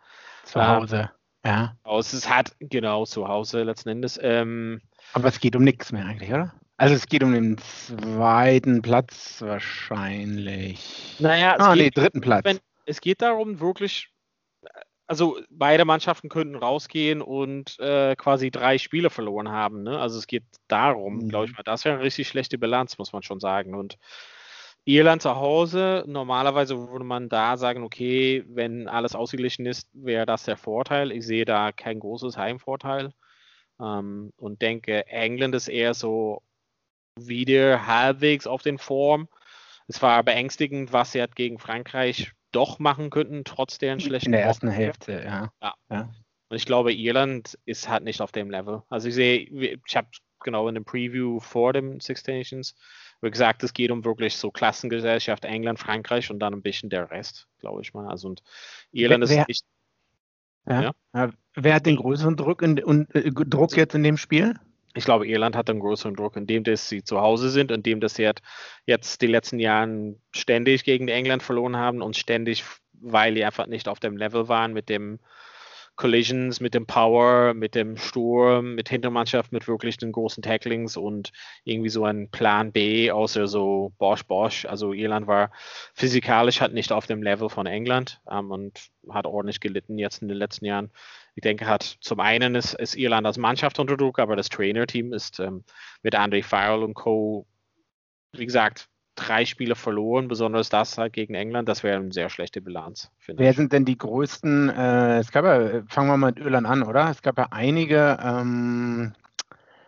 Zu 0.46 0.66
Hause, 0.66 1.12
ähm, 1.44 1.52
ja. 1.52 2.00
Es 2.00 2.14
ist 2.14 2.34
halt, 2.34 2.56
genau, 2.60 3.06
zu 3.06 3.28
Hause 3.28 3.64
letzten 3.64 3.90
Endes. 3.90 4.18
Ähm, 4.22 4.82
Aber 5.14 5.28
es 5.28 5.40
geht 5.40 5.56
um 5.56 5.64
nichts 5.64 5.92
mehr 5.92 6.06
eigentlich, 6.06 6.32
oder? 6.32 6.54
Also 6.78 6.96
es 6.96 7.06
geht 7.08 7.24
um 7.24 7.34
den 7.34 7.58
zweiten 7.58 8.82
Platz 8.82 9.42
wahrscheinlich. 9.42 11.18
Naja, 11.20 11.56
es 11.56 11.60
ah, 11.60 11.76
nee, 11.76 11.90
dritten 11.90 12.22
Platz. 12.22 12.46
Wenn, 12.46 12.60
es 12.86 13.02
geht 13.02 13.22
darum, 13.22 13.60
wirklich, 13.60 14.11
also 15.12 15.38
beide 15.50 15.84
Mannschaften 15.84 16.30
könnten 16.30 16.56
rausgehen 16.56 17.22
und 17.22 17.78
äh, 17.82 18.16
quasi 18.16 18.50
drei 18.50 18.78
Spiele 18.78 19.10
verloren 19.10 19.50
haben. 19.50 19.84
Ne? 19.84 20.00
Also 20.00 20.18
es 20.18 20.26
geht 20.26 20.46
darum, 20.70 21.18
mhm. 21.18 21.28
glaube 21.28 21.48
ich 21.48 21.52
mal, 21.52 21.64
das 21.64 21.84
wäre 21.84 21.96
eine 21.96 22.04
richtig 22.06 22.30
schlechte 22.30 22.58
Bilanz, 22.58 22.98
muss 22.98 23.12
man 23.12 23.22
schon 23.22 23.42
sagen. 23.42 23.76
Und 23.76 23.98
Irland 24.86 25.22
zu 25.22 25.36
Hause, 25.36 26.06
normalerweise 26.08 26.78
würde 26.88 27.04
man 27.04 27.28
da 27.28 27.58
sagen, 27.58 27.84
okay, 27.84 28.46
wenn 28.48 28.88
alles 28.88 29.14
ausgeglichen 29.14 29.66
ist, 29.66 29.90
wäre 29.92 30.26
das 30.26 30.46
der 30.46 30.56
Vorteil. 30.56 31.12
Ich 31.12 31.26
sehe 31.26 31.44
da 31.44 31.74
kein 31.74 32.00
großes 32.00 32.38
Heimvorteil 32.38 33.12
ähm, 33.82 34.32
und 34.38 34.62
denke, 34.62 35.08
England 35.08 35.56
ist 35.56 35.68
eher 35.68 35.94
so 35.94 36.42
wieder 37.20 37.86
halbwegs 37.86 38.48
auf 38.48 38.62
den 38.62 38.78
Form. 38.78 39.28
Es 39.88 40.02
war 40.02 40.24
beängstigend, 40.24 40.94
was 40.94 41.12
sie 41.12 41.22
hat 41.22 41.36
gegen 41.36 41.60
Frankreich 41.60 42.32
doch 42.52 42.80
machen 42.80 43.10
könnten, 43.10 43.44
trotz 43.44 43.78
deren 43.78 44.00
schlechten 44.00 44.28
In 44.28 44.32
der 44.34 44.44
ersten. 44.44 44.70
Hälfte, 44.70 45.24
ja. 45.24 45.52
ja. 45.62 45.74
ja. 45.90 46.10
Und 46.50 46.58
ich 46.58 46.66
glaube, 46.66 46.94
Irland 46.94 47.58
ist 47.66 47.88
halt 47.88 48.04
nicht 48.04 48.22
auf 48.22 48.32
dem 48.32 48.50
Level. 48.50 48.84
Also 48.90 49.08
ich 49.08 49.16
sehe, 49.16 49.40
ich 49.40 49.96
habe 49.96 50.10
genau 50.44 50.68
in 50.68 50.76
dem 50.76 50.86
Preview 50.86 51.40
vor 51.40 51.74
dem 51.74 52.00
Six 52.00 52.26
Nations 52.28 52.76
gesagt, 53.30 53.64
es 53.64 53.74
geht 53.74 53.92
um 53.92 54.04
wirklich 54.04 54.36
so 54.36 54.50
Klassengesellschaft, 54.50 55.46
England, 55.46 55.80
Frankreich 55.80 56.32
und 56.32 56.40
dann 56.40 56.54
ein 56.54 56.64
bisschen 56.64 56.90
der 56.90 57.12
Rest, 57.12 57.48
glaube 57.60 57.82
ich 57.82 57.94
mal. 57.94 58.10
Also 58.10 58.30
und 58.30 58.42
Irland 58.92 59.30
wer, 59.30 59.42
ist 59.42 59.48
nicht. 59.48 59.66
Ja, 60.68 60.92
ja. 61.14 61.32
Wer 61.54 61.76
hat 61.76 61.86
den 61.86 61.98
größeren 61.98 62.36
Druck, 62.36 62.62
in, 62.64 62.84
und, 62.84 63.14
äh, 63.14 63.32
Druck 63.32 63.78
jetzt 63.78 63.94
in 63.94 64.04
dem 64.04 64.18
Spiel? 64.18 64.56
Ich 64.94 65.06
glaube, 65.06 65.28
Irland 65.28 65.56
hat 65.56 65.70
einen 65.70 65.80
größeren 65.80 66.16
Druck, 66.16 66.36
indem 66.36 66.64
dass 66.64 66.90
sie 66.90 67.04
zu 67.04 67.22
Hause 67.22 67.50
sind, 67.50 67.72
indem 67.72 68.00
dass 68.00 68.16
sie 68.16 68.26
halt 68.26 68.42
jetzt 68.86 69.22
die 69.22 69.28
letzten 69.28 69.60
Jahre 69.60 70.16
ständig 70.32 70.84
gegen 70.84 71.08
England 71.08 71.44
verloren 71.44 71.78
haben 71.78 72.02
und 72.02 72.18
ständig, 72.18 72.64
weil 72.94 73.36
die 73.36 73.46
einfach 73.46 73.68
nicht 73.68 73.88
auf 73.88 74.00
dem 74.00 74.18
Level 74.18 74.48
waren 74.48 74.74
mit 74.74 74.90
dem 74.90 75.20
Collisions, 76.02 76.60
mit 76.60 76.74
dem 76.74 76.88
Power, 76.88 77.54
mit 77.54 77.76
dem 77.76 77.96
Sturm, 77.96 78.74
mit 78.74 78.90
Hintermannschaft, 78.90 79.52
mit 79.52 79.68
wirklich 79.68 79.98
den 79.98 80.12
großen 80.12 80.42
Tacklings 80.42 80.98
und 80.98 81.32
irgendwie 81.64 81.90
so 81.90 82.06
ein 82.06 82.32
Plan 82.32 82.72
B, 82.72 83.12
außer 83.12 83.48
so 83.48 83.94
Bosch 84.00 84.24
Bosch. 84.24 84.66
Also 84.66 84.94
Irland 84.94 85.28
war 85.28 85.52
physikalisch 85.94 86.60
halt 86.60 86.74
nicht 86.74 86.92
auf 86.92 87.06
dem 87.06 87.22
Level 87.22 87.50
von 87.50 87.68
England 87.68 88.20
ähm, 88.30 88.50
und 88.50 88.90
hat 89.10 89.28
ordentlich 89.28 89.60
gelitten 89.60 90.00
jetzt 90.00 90.24
in 90.24 90.28
den 90.28 90.38
letzten 90.38 90.66
Jahren 90.66 90.92
ich 91.36 91.42
denke, 91.42 91.66
hat 91.66 91.98
zum 92.02 92.20
einen 92.20 92.56
ist, 92.56 92.74
ist 92.74 92.96
Irland 92.96 93.26
als 93.26 93.38
Mannschaft 93.38 93.80
unter 93.80 93.96
Druck, 93.96 94.20
aber 94.20 94.36
das 94.36 94.50
Trainerteam 94.50 95.14
ist 95.14 95.40
ähm, 95.40 95.64
mit 96.02 96.14
Andy 96.14 96.44
Farrell 96.44 96.84
und 96.84 96.94
Co. 96.94 97.48
Wie 98.34 98.46
gesagt, 98.46 98.90
drei 99.16 99.46
Spiele 99.46 99.76
verloren, 99.76 100.28
besonders 100.28 100.70
das 100.70 100.98
halt 100.98 101.14
gegen 101.14 101.36
England. 101.36 101.68
Das 101.68 101.84
wäre 101.84 101.98
eine 101.98 102.12
sehr 102.12 102.30
schlechte 102.30 102.62
Bilanz. 102.62 103.12
Wer 103.28 103.54
sind 103.54 103.74
denn 103.74 103.86
die 103.86 103.98
größten? 103.98 104.70
Äh, 104.70 105.20
es 105.20 105.32
gab 105.32 105.46
ja, 105.46 105.84
fangen 105.88 106.10
wir 106.10 106.18
mal 106.18 106.32
mit 106.32 106.40
Irland 106.40 106.68
an, 106.68 106.84
oder? 106.84 107.10
Es 107.10 107.22
gab 107.22 107.38
ja 107.38 107.48
einige 107.52 108.18
ähm, 108.24 109.14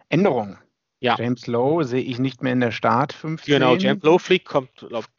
Änderungen. 0.09 0.57
Ja. 0.99 1.15
James 1.17 1.47
Lowe 1.47 1.83
sehe 1.83 2.01
ich 2.01 2.17
nicht 2.17 2.41
mehr 2.41 2.53
in 2.53 2.61
der 2.61 2.71
Start 2.71 3.11
15. 3.11 3.53
Genau, 3.53 3.75
James 3.75 4.03
Lowe 4.03 4.19
fliegt, 4.19 4.45
kommt 4.45 4.69
auf 4.93 5.09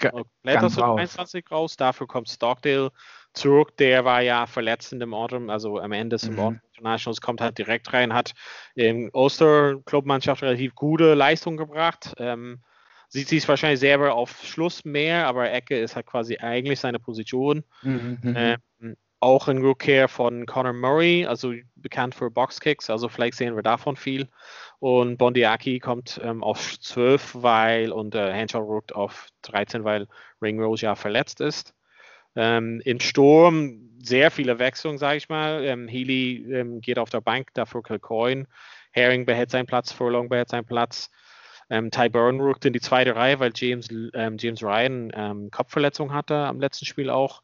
Blätter 0.43 0.71
23 0.71 1.51
raus. 1.51 1.77
Dafür 1.77 2.07
kommt 2.07 2.31
Stockdale 2.31 2.91
zurück. 3.35 3.77
Der 3.77 4.05
war 4.07 4.23
ja 4.23 4.47
verletzt 4.47 4.95
in 4.95 5.01
dem 5.01 5.13
Autumn, 5.13 5.51
also 5.51 5.79
am 5.79 5.93
Ende 5.93 6.17
des 6.17 6.31
mhm. 6.31 6.39
Autumn 6.39 6.61
Internationals, 6.75 7.21
kommt 7.21 7.41
halt 7.41 7.59
direkt 7.59 7.93
rein, 7.93 8.13
hat 8.13 8.35
im 8.75 9.11
Oster-Clubmannschaft 9.13 10.43
relativ 10.43 10.75
gute 10.75 11.15
Leistung 11.15 11.57
gebracht. 11.57 12.15
Ähm, 12.19 12.61
sieht 13.15 13.29
sich 13.29 13.47
wahrscheinlich 13.47 13.79
selber 13.79 14.13
auf 14.15 14.43
Schluss 14.43 14.85
mehr, 14.85 15.29
aber 15.29 15.49
Ecke 15.49 15.79
ist 15.79 15.95
halt 15.95 16.07
quasi 16.07 16.39
eigentlich 16.39 16.81
seine 16.81 16.99
Position. 16.99 17.63
Mhm. 17.83 18.19
mhm. 18.21 18.35
Ähm, 18.37 18.97
auch 19.21 19.49
ein 19.49 19.59
Rückkehr 19.59 20.09
von 20.09 20.45
Conor 20.45 20.75
Murray, 20.75 21.25
also 21.25 21.55
bekannt 21.77 22.15
für 22.15 22.31
Boxkicks, 22.31 22.91
also 22.91 23.09
vielleicht 23.09 23.39
sehen 23.39 23.57
wir 23.57 23.63
davon 23.63 23.97
viel. 23.97 24.29
Und 24.81 25.17
Bondiaki 25.17 25.79
kommt 25.79 26.21
ähm, 26.23 26.43
auf 26.43 26.79
12, 26.79 27.37
weil 27.37 27.91
und 27.91 28.15
äh, 28.15 28.33
Henshaw 28.35 28.63
rückt 28.63 28.95
auf 28.95 29.29
13, 29.43 29.85
weil 29.85 30.09
Ringrose 30.43 30.85
ja 30.85 30.95
verletzt 30.95 31.41
ist. 31.41 31.73
Ähm, 32.37 32.83
Im 32.85 33.01
Sturm 33.01 33.93
sehr 34.03 34.31
viele 34.31 34.59
Wechselungen, 34.59 34.99
sage 34.99 35.17
ich 35.17 35.31
mal. 35.31 35.65
Ähm, 35.65 35.89
Healy 35.89 36.53
ähm, 36.53 36.81
geht 36.83 36.99
auf 36.99 37.09
der 37.09 37.23
Bank, 37.23 37.49
dafür 37.55 37.83
Kilcoin. 37.83 38.47
Herring 38.93 39.25
behält 39.25 39.51
seinen 39.51 39.67
Platz, 39.67 39.91
Furlong 39.91 40.29
behält 40.29 40.51
seinen 40.51 40.67
Platz. 40.67 41.11
Ähm, 41.71 41.91
Ty 41.91 42.09
Burn 42.09 42.41
rückt 42.41 42.65
in 42.65 42.73
die 42.73 42.81
zweite 42.81 43.17
Reihe, 43.17 43.41
weil 43.41 43.53
James, 43.55 43.89
ähm, 44.15 44.37
James 44.39 44.63
Ryan 44.63 45.13
ähm, 45.15 45.51
Kopfverletzung 45.51 46.13
hatte 46.13 46.37
am 46.37 46.61
letzten 46.61 46.85
Spiel 46.85 47.11
auch. 47.11 47.43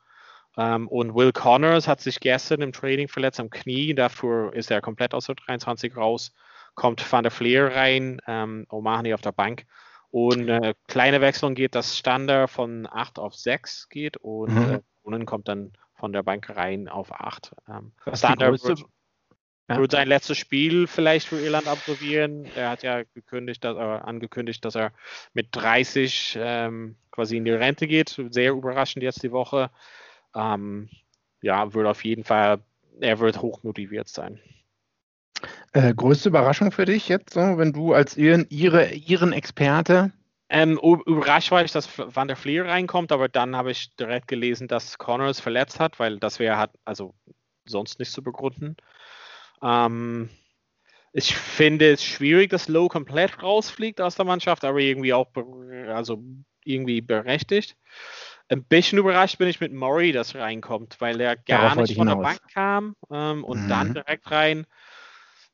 Ähm, 0.56 0.88
und 0.88 1.14
Will 1.14 1.32
Connors 1.32 1.86
hat 1.86 2.00
sich 2.00 2.20
gestern 2.20 2.60
im 2.60 2.72
Training 2.72 3.08
verletzt 3.08 3.40
am 3.40 3.50
Knie, 3.50 3.94
dafür 3.94 4.52
ist 4.52 4.70
er 4.70 4.80
komplett 4.80 5.14
aus 5.14 5.26
der 5.26 5.36
23 5.36 5.96
raus. 5.96 6.32
Kommt 6.74 7.10
Van 7.10 7.24
der 7.24 7.30
Fleer 7.30 7.74
rein, 7.74 8.20
ähm, 8.26 8.66
O'Mahony 8.68 9.14
auf 9.14 9.20
der 9.20 9.32
Bank. 9.32 9.66
Und 10.10 10.48
äh, 10.48 10.74
kleine 10.88 11.20
Wechselung 11.20 11.54
geht, 11.54 11.74
dass 11.74 11.96
Standard 11.96 12.50
von 12.50 12.88
8 12.90 13.18
auf 13.18 13.34
6 13.34 13.88
geht 13.88 14.16
und 14.16 14.54
mhm. 14.54 15.20
äh, 15.20 15.24
kommt 15.24 15.48
dann 15.48 15.72
von 15.94 16.12
der 16.12 16.24
Bank 16.24 16.50
rein 16.56 16.88
auf 16.88 17.12
8. 17.12 17.52
Ähm, 17.68 17.92
Standard 18.12 18.62
wird, 18.64 18.84
ja. 19.70 19.78
wird, 19.78 19.92
sein 19.92 20.08
letztes 20.08 20.38
Spiel 20.38 20.86
vielleicht 20.86 21.28
für 21.28 21.40
Irland 21.40 21.66
absolvieren. 21.66 22.46
Er 22.56 22.70
hat 22.70 22.82
ja 22.82 23.02
gekündigt, 23.14 23.64
dass, 23.64 23.76
äh, 23.76 23.80
angekündigt, 23.80 24.64
dass 24.64 24.74
er 24.74 24.92
mit 25.32 25.48
30 25.52 26.38
ähm, 26.40 26.96
quasi 27.10 27.36
in 27.36 27.44
die 27.44 27.52
Rente 27.52 27.86
geht. 27.86 28.20
Sehr 28.30 28.52
überraschend 28.52 29.02
jetzt 29.02 29.22
die 29.22 29.32
Woche. 29.32 29.70
Ähm, 30.34 30.88
ja, 31.42 31.72
wird 31.72 31.86
auf 31.86 32.04
jeden 32.04 32.24
Fall, 32.24 32.60
er 33.00 33.18
wird 33.18 33.40
hochmotiviert 33.40 34.08
sein. 34.08 34.40
Äh, 35.72 35.94
größte 35.94 36.28
Überraschung 36.28 36.70
für 36.70 36.84
dich 36.84 37.08
jetzt, 37.08 37.32
so, 37.32 37.40
wenn 37.40 37.72
du 37.72 37.94
als 37.94 38.16
ihren, 38.16 38.46
ihre, 38.50 38.92
ihren 38.92 39.32
Experte 39.32 40.12
ähm, 40.52 40.78
überrascht 40.82 41.52
war 41.52 41.64
ich, 41.64 41.70
dass 41.70 41.88
Van 41.96 42.26
der 42.26 42.36
Fleer 42.36 42.66
reinkommt, 42.66 43.12
aber 43.12 43.28
dann 43.28 43.54
habe 43.54 43.70
ich 43.70 43.94
direkt 43.94 44.26
gelesen, 44.26 44.66
dass 44.66 44.98
Connors 44.98 45.38
verletzt 45.38 45.78
hat, 45.78 46.00
weil 46.00 46.18
das 46.18 46.40
wäre 46.40 46.70
also 46.84 47.14
sonst 47.66 48.00
nicht 48.00 48.10
zu 48.10 48.20
begründen. 48.20 48.76
Ähm, 49.62 50.30
ich 51.12 51.34
finde 51.34 51.90
es 51.90 52.04
schwierig, 52.04 52.50
dass 52.50 52.68
Low 52.68 52.88
komplett 52.88 53.42
rausfliegt 53.42 54.00
aus 54.00 54.14
der 54.14 54.24
Mannschaft, 54.24 54.64
aber 54.64 54.78
irgendwie 54.78 55.12
auch 55.12 55.28
also 55.88 56.22
irgendwie 56.64 57.00
berechtigt. 57.00 57.76
Ein 58.48 58.64
bisschen 58.64 58.98
überrascht 58.98 59.38
bin 59.38 59.48
ich 59.48 59.60
mit 59.60 59.72
Murray, 59.72 60.12
dass 60.12 60.34
reinkommt, 60.34 61.00
weil 61.00 61.20
er 61.20 61.36
gar 61.36 61.62
Darauf 61.62 61.88
nicht 61.88 61.96
von 61.96 62.08
der 62.08 62.16
Bank 62.16 62.40
kam 62.52 62.96
ähm, 63.10 63.44
und 63.44 63.64
mhm. 63.64 63.68
dann 63.68 63.94
direkt 63.94 64.30
rein. 64.30 64.66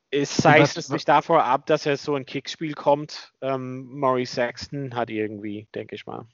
Es 0.09 0.37
zeigt 0.37 0.77
es 0.77 0.87
sich 0.87 1.05
davor 1.05 1.43
ab, 1.43 1.65
dass 1.65 1.85
er 1.85 1.97
so 1.97 2.15
ein 2.15 2.25
Kickspiel 2.25 2.73
kommt. 2.73 3.33
Ähm, 3.41 3.87
Murray 3.99 4.25
Sexton 4.25 4.95
hat 4.95 5.09
irgendwie, 5.09 5.67
denke 5.75 5.95
ich 5.95 6.05
mal. 6.05 6.25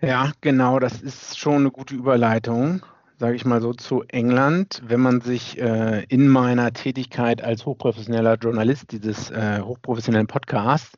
Ja, 0.00 0.32
genau, 0.40 0.78
das 0.78 1.00
ist 1.00 1.38
schon 1.38 1.56
eine 1.56 1.70
gute 1.70 1.94
Überleitung 1.94 2.84
sage 3.18 3.36
ich 3.36 3.44
mal 3.44 3.60
so, 3.60 3.72
zu 3.72 4.02
England. 4.08 4.82
Wenn 4.86 5.00
man 5.00 5.20
sich 5.20 5.58
äh, 5.58 6.04
in 6.08 6.28
meiner 6.28 6.72
Tätigkeit 6.72 7.42
als 7.42 7.64
hochprofessioneller 7.66 8.36
Journalist 8.36 8.92
dieses 8.92 9.30
äh, 9.30 9.60
hochprofessionellen 9.60 10.26
Podcasts 10.26 10.96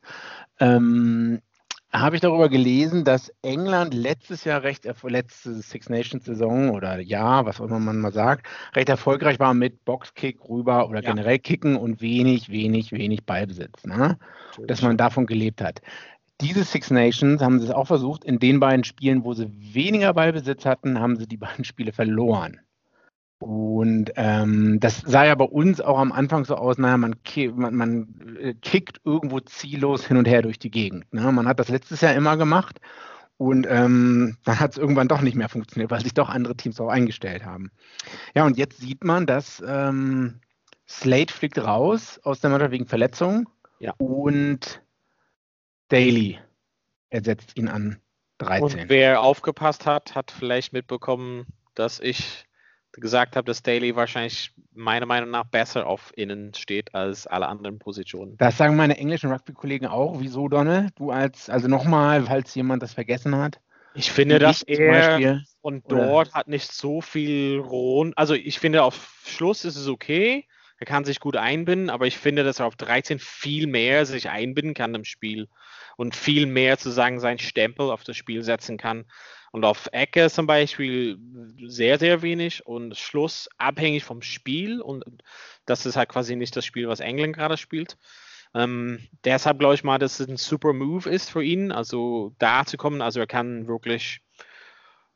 ähm, 0.59 1.39
habe 1.91 2.15
ich 2.15 2.21
darüber 2.21 2.49
gelesen, 2.49 3.03
dass 3.03 3.33
England 3.41 3.95
letztes 3.95 4.43
Jahr 4.43 4.61
recht, 4.61 4.87
letzte 5.03 5.55
Six 5.55 5.89
Nations 5.89 6.23
Saison 6.23 6.69
oder 6.69 6.99
Jahr, 6.99 7.45
was 7.45 7.59
auch 7.59 7.65
immer 7.65 7.79
man 7.79 7.99
mal 7.99 8.11
sagt, 8.11 8.45
recht 8.75 8.89
erfolgreich 8.89 9.39
war 9.39 9.55
mit 9.55 9.85
Boxkick 9.85 10.37
rüber 10.47 10.87
oder 10.87 11.01
ja. 11.01 11.09
generell 11.09 11.39
Kicken 11.39 11.75
und 11.75 11.99
wenig, 11.99 12.49
wenig, 12.49 12.91
wenig 12.91 13.25
Ballbesitz. 13.25 13.85
Ne? 13.85 14.19
Dass 14.67 14.83
man 14.83 14.97
davon 14.97 15.25
gelebt 15.25 15.63
hat 15.63 15.81
diese 16.41 16.63
Six 16.63 16.91
Nations 16.91 17.41
haben 17.41 17.59
sie 17.59 17.67
es 17.67 17.71
auch 17.71 17.87
versucht. 17.87 18.23
In 18.23 18.39
den 18.39 18.59
beiden 18.59 18.83
Spielen, 18.83 19.23
wo 19.23 19.33
sie 19.33 19.51
weniger 19.73 20.13
Ballbesitz 20.13 20.65
hatten, 20.65 20.99
haben 20.99 21.17
sie 21.17 21.27
die 21.27 21.37
beiden 21.37 21.65
Spiele 21.65 21.91
verloren. 21.91 22.59
Und 23.39 24.11
ähm, 24.17 24.79
das 24.81 24.99
sah 24.99 25.25
ja 25.25 25.33
bei 25.35 25.45
uns 25.45 25.79
auch 25.79 25.97
am 25.97 26.11
Anfang 26.11 26.43
so 26.43 26.55
aus, 26.55 26.77
naja, 26.77 26.97
man, 26.97 27.15
man, 27.55 27.75
man 27.75 28.37
äh, 28.37 28.53
kickt 28.53 28.99
irgendwo 29.05 29.39
ziellos 29.39 30.05
hin 30.05 30.17
und 30.17 30.27
her 30.27 30.41
durch 30.41 30.59
die 30.59 30.71
Gegend. 30.71 31.11
Ne? 31.13 31.31
Man 31.31 31.47
hat 31.47 31.59
das 31.59 31.69
letztes 31.69 32.01
Jahr 32.01 32.13
immer 32.15 32.35
gemacht 32.35 32.81
und 33.37 33.65
ähm, 33.69 34.35
dann 34.43 34.59
hat 34.59 34.71
es 34.71 34.77
irgendwann 34.77 35.07
doch 35.07 35.21
nicht 35.21 35.35
mehr 35.35 35.47
funktioniert, 35.47 35.89
weil 35.89 36.01
sich 36.01 36.13
doch 36.13 36.27
andere 36.27 36.57
Teams 36.57 36.75
darauf 36.75 36.91
eingestellt 36.91 37.45
haben. 37.45 37.71
Ja, 38.35 38.45
und 38.45 38.57
jetzt 38.57 38.81
sieht 38.81 39.05
man, 39.05 39.25
dass 39.25 39.63
ähm, 39.65 40.41
Slate 40.85 41.33
fliegt 41.33 41.57
raus 41.57 42.19
aus 42.23 42.41
der 42.41 42.49
Mannschaft 42.49 42.71
wegen 42.73 42.87
Verletzung. 42.87 43.47
Ja. 43.79 43.93
Und 43.97 44.81
Daly 45.89 46.39
ersetzt 47.09 47.57
ihn 47.57 47.67
an 47.67 47.99
13. 48.39 48.63
Und 48.63 48.89
wer 48.89 49.21
aufgepasst 49.21 49.85
hat, 49.85 50.15
hat 50.15 50.31
vielleicht 50.31 50.73
mitbekommen, 50.73 51.45
dass 51.75 51.99
ich 51.99 52.45
gesagt 52.93 53.35
habe, 53.35 53.45
dass 53.45 53.61
Daly 53.61 53.95
wahrscheinlich 53.95 54.51
meiner 54.73 55.05
Meinung 55.05 55.29
nach 55.29 55.45
besser 55.45 55.87
auf 55.87 56.11
Innen 56.15 56.53
steht 56.53 56.95
als 56.95 57.27
alle 57.27 57.47
anderen 57.47 57.79
Positionen. 57.79 58.37
Das 58.37 58.57
sagen 58.57 58.75
meine 58.75 58.97
englischen 58.97 59.31
Rugby-Kollegen 59.31 59.87
auch. 59.87 60.19
Wieso, 60.19 60.47
Donne? 60.47 60.89
Du 60.95 61.11
als, 61.11 61.49
also 61.49 61.67
nochmal, 61.67 62.23
falls 62.23 62.55
jemand 62.55 62.81
das 62.81 62.93
vergessen 62.93 63.35
hat. 63.35 63.59
Ich 63.95 64.11
finde, 64.11 64.39
dass 64.39 64.61
er 64.63 65.41
von 65.61 65.83
dort 65.87 66.29
oder? 66.29 66.33
hat 66.33 66.47
nicht 66.47 66.71
so 66.71 67.01
viel 67.01 67.59
Rohn. 67.59 68.13
Also 68.15 68.33
ich 68.33 68.59
finde, 68.59 68.83
auf 68.83 69.23
Schluss 69.25 69.65
ist 69.65 69.75
es 69.75 69.87
okay. 69.87 70.45
Er 70.79 70.85
kann 70.85 71.03
sich 71.03 71.19
gut 71.19 71.35
einbinden, 71.35 71.89
aber 71.89 72.07
ich 72.07 72.17
finde, 72.17 72.43
dass 72.43 72.59
er 72.59 72.65
auf 72.65 72.77
13 72.77 73.19
viel 73.19 73.67
mehr 73.67 74.05
sich 74.05 74.29
einbinden 74.29 74.73
kann 74.73 74.95
im 74.95 75.03
Spiel 75.03 75.49
und 75.97 76.15
viel 76.15 76.45
mehr 76.45 76.77
zu 76.77 76.89
sagen, 76.89 77.19
seinen 77.19 77.39
Stempel 77.39 77.91
auf 77.91 78.05
das 78.05 78.15
Spiel 78.15 78.43
setzen 78.43 78.77
kann. 78.77 79.05
Und 79.51 79.65
auf 79.65 79.89
Ecke 79.91 80.29
zum 80.29 80.47
Beispiel 80.47 81.17
sehr, 81.65 81.99
sehr 81.99 82.21
wenig 82.21 82.65
und 82.65 82.95
Schluss 82.95 83.49
abhängig 83.57 84.03
vom 84.03 84.21
Spiel. 84.21 84.79
Und 84.79 85.03
das 85.65 85.85
ist 85.85 85.97
halt 85.97 86.09
quasi 86.09 86.35
nicht 86.35 86.55
das 86.55 86.65
Spiel, 86.65 86.87
was 86.87 87.01
England 87.01 87.35
gerade 87.35 87.57
spielt. 87.57 87.97
Ähm, 88.53 89.07
deshalb 89.25 89.59
glaube 89.59 89.75
ich 89.75 89.83
mal, 89.83 89.99
dass 89.99 90.19
es 90.19 90.29
ein 90.29 90.37
super 90.37 90.71
Move 90.71 91.09
ist 91.09 91.29
für 91.29 91.43
ihn, 91.43 91.71
also 91.71 92.33
da 92.39 92.65
zu 92.65 92.77
kommen. 92.77 93.01
Also 93.01 93.19
er 93.19 93.27
kann 93.27 93.67
wirklich 93.67 94.21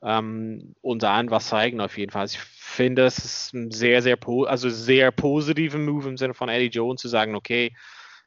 ähm, 0.04 0.76
uns 0.82 1.04
allen 1.04 1.32
was 1.32 1.48
zeigen 1.48 1.80
auf 1.80 1.98
jeden 1.98 2.12
Fall. 2.12 2.24
Also 2.24 2.38
ich 2.38 2.44
finde, 2.44 3.06
es 3.06 3.18
ist 3.18 3.54
ein 3.54 3.72
sehr, 3.72 4.02
sehr, 4.02 4.18
also 4.48 4.70
sehr 4.70 5.12
positiver 5.12 5.78
Move 5.78 6.10
im 6.10 6.18
Sinne 6.18 6.34
von 6.34 6.50
Eddie 6.50 6.68
Jones 6.68 7.02
zu 7.02 7.08
sagen, 7.08 7.36
okay, 7.36 7.74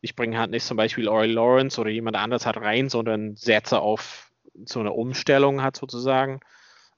ich 0.00 0.16
bringe 0.16 0.38
halt 0.38 0.50
nicht 0.50 0.66
zum 0.66 0.76
Beispiel 0.76 1.08
Ori 1.08 1.26
Lawrence 1.26 1.80
oder 1.80 1.90
jemand 1.90 2.16
anders 2.16 2.46
halt 2.46 2.56
rein, 2.58 2.88
sondern 2.88 3.36
setze 3.36 3.80
auf 3.80 4.30
so 4.64 4.80
eine 4.80 4.92
Umstellung 4.92 5.62
hat 5.62 5.76
sozusagen. 5.76 6.40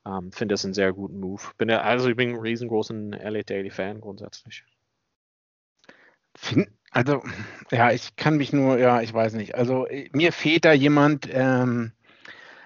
Ähm, 0.07 0.31
Finde 0.33 0.55
das 0.55 0.65
einen 0.65 0.75
sehr 0.75 0.93
guten 0.93 1.19
Move. 1.19 1.43
Bin 1.59 1.69
ja, 1.69 1.81
also 1.81 2.09
ich 2.09 2.17
bin 2.17 2.31
ein 2.31 2.41
riesengroßer 2.41 2.95
LA 2.95 3.43
Daily 3.43 3.71
Fan 3.71 4.01
grundsätzlich. 4.01 4.65
Also, 6.91 7.23
ja, 7.71 7.93
ich 7.93 8.17
kann 8.17 8.39
mich 8.39 8.53
nur, 8.53 8.79
ja, 8.79 9.03
ich 9.03 9.13
weiß 9.13 9.35
nicht. 9.35 9.55
Also 9.55 9.87
mir 10.13 10.33
fehlt 10.33 10.65
da 10.65 10.73
jemand, 10.73 11.29
ähm, 11.31 11.93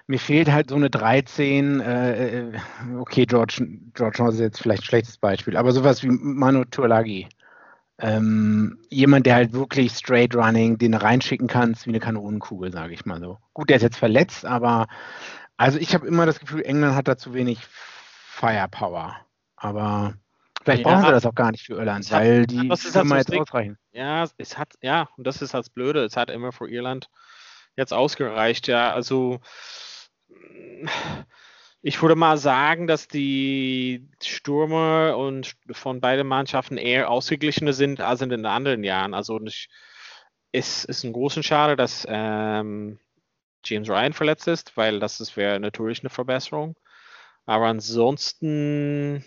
mir 0.06 0.18
fehlt 0.18 0.50
halt 0.50 0.70
so 0.70 0.76
eine 0.76 0.90
13, 0.90 1.80
äh, 1.80 2.38
äh, 2.38 2.52
okay, 2.98 3.24
George, 3.26 3.66
George 3.94 4.24
ist 4.28 4.40
jetzt 4.40 4.60
vielleicht 4.60 4.82
ein 4.82 4.86
schlechtes 4.86 5.18
Beispiel, 5.18 5.56
aber 5.56 5.72
sowas 5.72 6.02
wie 6.02 6.10
Manu 6.10 6.64
Tuolagi. 6.64 7.28
Ähm, 7.98 8.78
jemand, 8.88 9.26
der 9.26 9.36
halt 9.36 9.52
wirklich 9.52 9.92
straight 9.92 10.34
running, 10.34 10.76
den 10.76 10.94
reinschicken 10.94 11.46
kannst 11.46 11.86
wie 11.86 11.90
eine 11.90 12.00
Kanonenkugel, 12.00 12.72
sage 12.72 12.94
ich 12.94 13.04
mal 13.04 13.20
so. 13.20 13.38
Gut, 13.52 13.68
der 13.68 13.76
ist 13.76 13.82
jetzt 13.82 13.98
verletzt, 13.98 14.44
aber 14.44 14.88
also 15.56 15.78
ich 15.78 15.94
habe 15.94 16.06
immer 16.06 16.26
das 16.26 16.40
Gefühl, 16.40 16.62
England 16.62 16.96
hat 16.96 17.06
da 17.06 17.16
zu 17.16 17.34
wenig 17.34 17.60
Firepower. 17.62 19.16
Aber 19.54 20.14
vielleicht 20.64 20.84
ja, 20.84 20.90
brauchen 20.90 21.04
sie 21.06 21.12
das 21.12 21.26
auch 21.26 21.34
gar 21.34 21.52
nicht 21.52 21.64
für 21.64 21.74
Irland, 21.74 22.10
weil 22.10 22.42
hat, 22.42 22.50
die 22.50 22.68
das 22.68 22.84
ist 22.84 22.96
halt 22.96 23.28
jetzt 23.28 23.32
ausreichen. 23.32 23.78
Ja, 23.92 24.26
es 24.36 24.58
hat, 24.58 24.74
ja, 24.82 25.08
und 25.16 25.26
das 25.26 25.40
ist 25.40 25.54
halt 25.54 25.66
das 25.66 25.70
Blöde, 25.70 26.02
es 26.04 26.16
hat 26.16 26.30
immer 26.30 26.50
für 26.50 26.68
Irland 26.68 27.08
jetzt 27.76 27.92
ausgereicht, 27.92 28.66
ja. 28.66 28.92
Also 28.92 29.40
ich 31.82 32.00
würde 32.00 32.14
mal 32.14 32.38
sagen, 32.38 32.86
dass 32.86 33.08
die 33.08 34.08
Stürmer 34.22 35.16
und 35.16 35.56
von 35.72 36.00
beiden 36.00 36.26
Mannschaften 36.26 36.76
eher 36.76 37.10
ausgeglichener 37.10 37.72
sind 37.72 38.00
als 38.00 38.20
in 38.20 38.28
den 38.28 38.46
anderen 38.46 38.84
Jahren. 38.84 39.14
Also 39.14 39.40
ich, 39.42 39.68
es 40.52 40.84
ist 40.84 41.02
ein 41.02 41.12
großer 41.12 41.42
Schade, 41.42 41.74
dass 41.74 42.06
ähm, 42.08 43.00
James 43.64 43.88
Ryan 43.88 44.12
verletzt 44.12 44.46
ist, 44.46 44.76
weil 44.76 45.00
das 45.00 45.36
wäre 45.36 45.58
natürlich 45.58 46.00
eine 46.00 46.10
Verbesserung. 46.10 46.76
Aber 47.46 47.66
ansonsten 47.66 49.24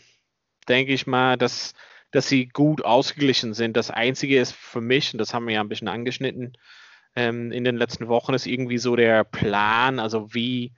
denke 0.70 0.94
ich 0.94 1.08
mal, 1.08 1.38
dass, 1.38 1.74
dass 2.12 2.30
sie 2.30 2.48
gut 2.48 2.86
ausgeglichen 2.86 3.54
sind. 3.54 3.76
Das 3.76 3.92
Einzige 3.92 4.40
ist 4.40 4.54
für 4.54 4.82
mich, 4.82 5.14
und 5.14 5.20
das 5.20 5.34
haben 5.34 5.48
wir 5.48 5.56
ja 5.56 5.62
ein 5.62 5.70
bisschen 5.70 5.90
angeschnitten 5.90 6.58
ähm, 7.18 7.52
in 7.52 7.66
den 7.66 7.76
letzten 7.76 8.08
Wochen, 8.08 8.34
ist 8.34 8.48
irgendwie 8.48 8.78
so 8.78 8.96
der 8.96 9.26
Plan, 9.26 10.00
also 10.00 10.34
wie 10.34 10.74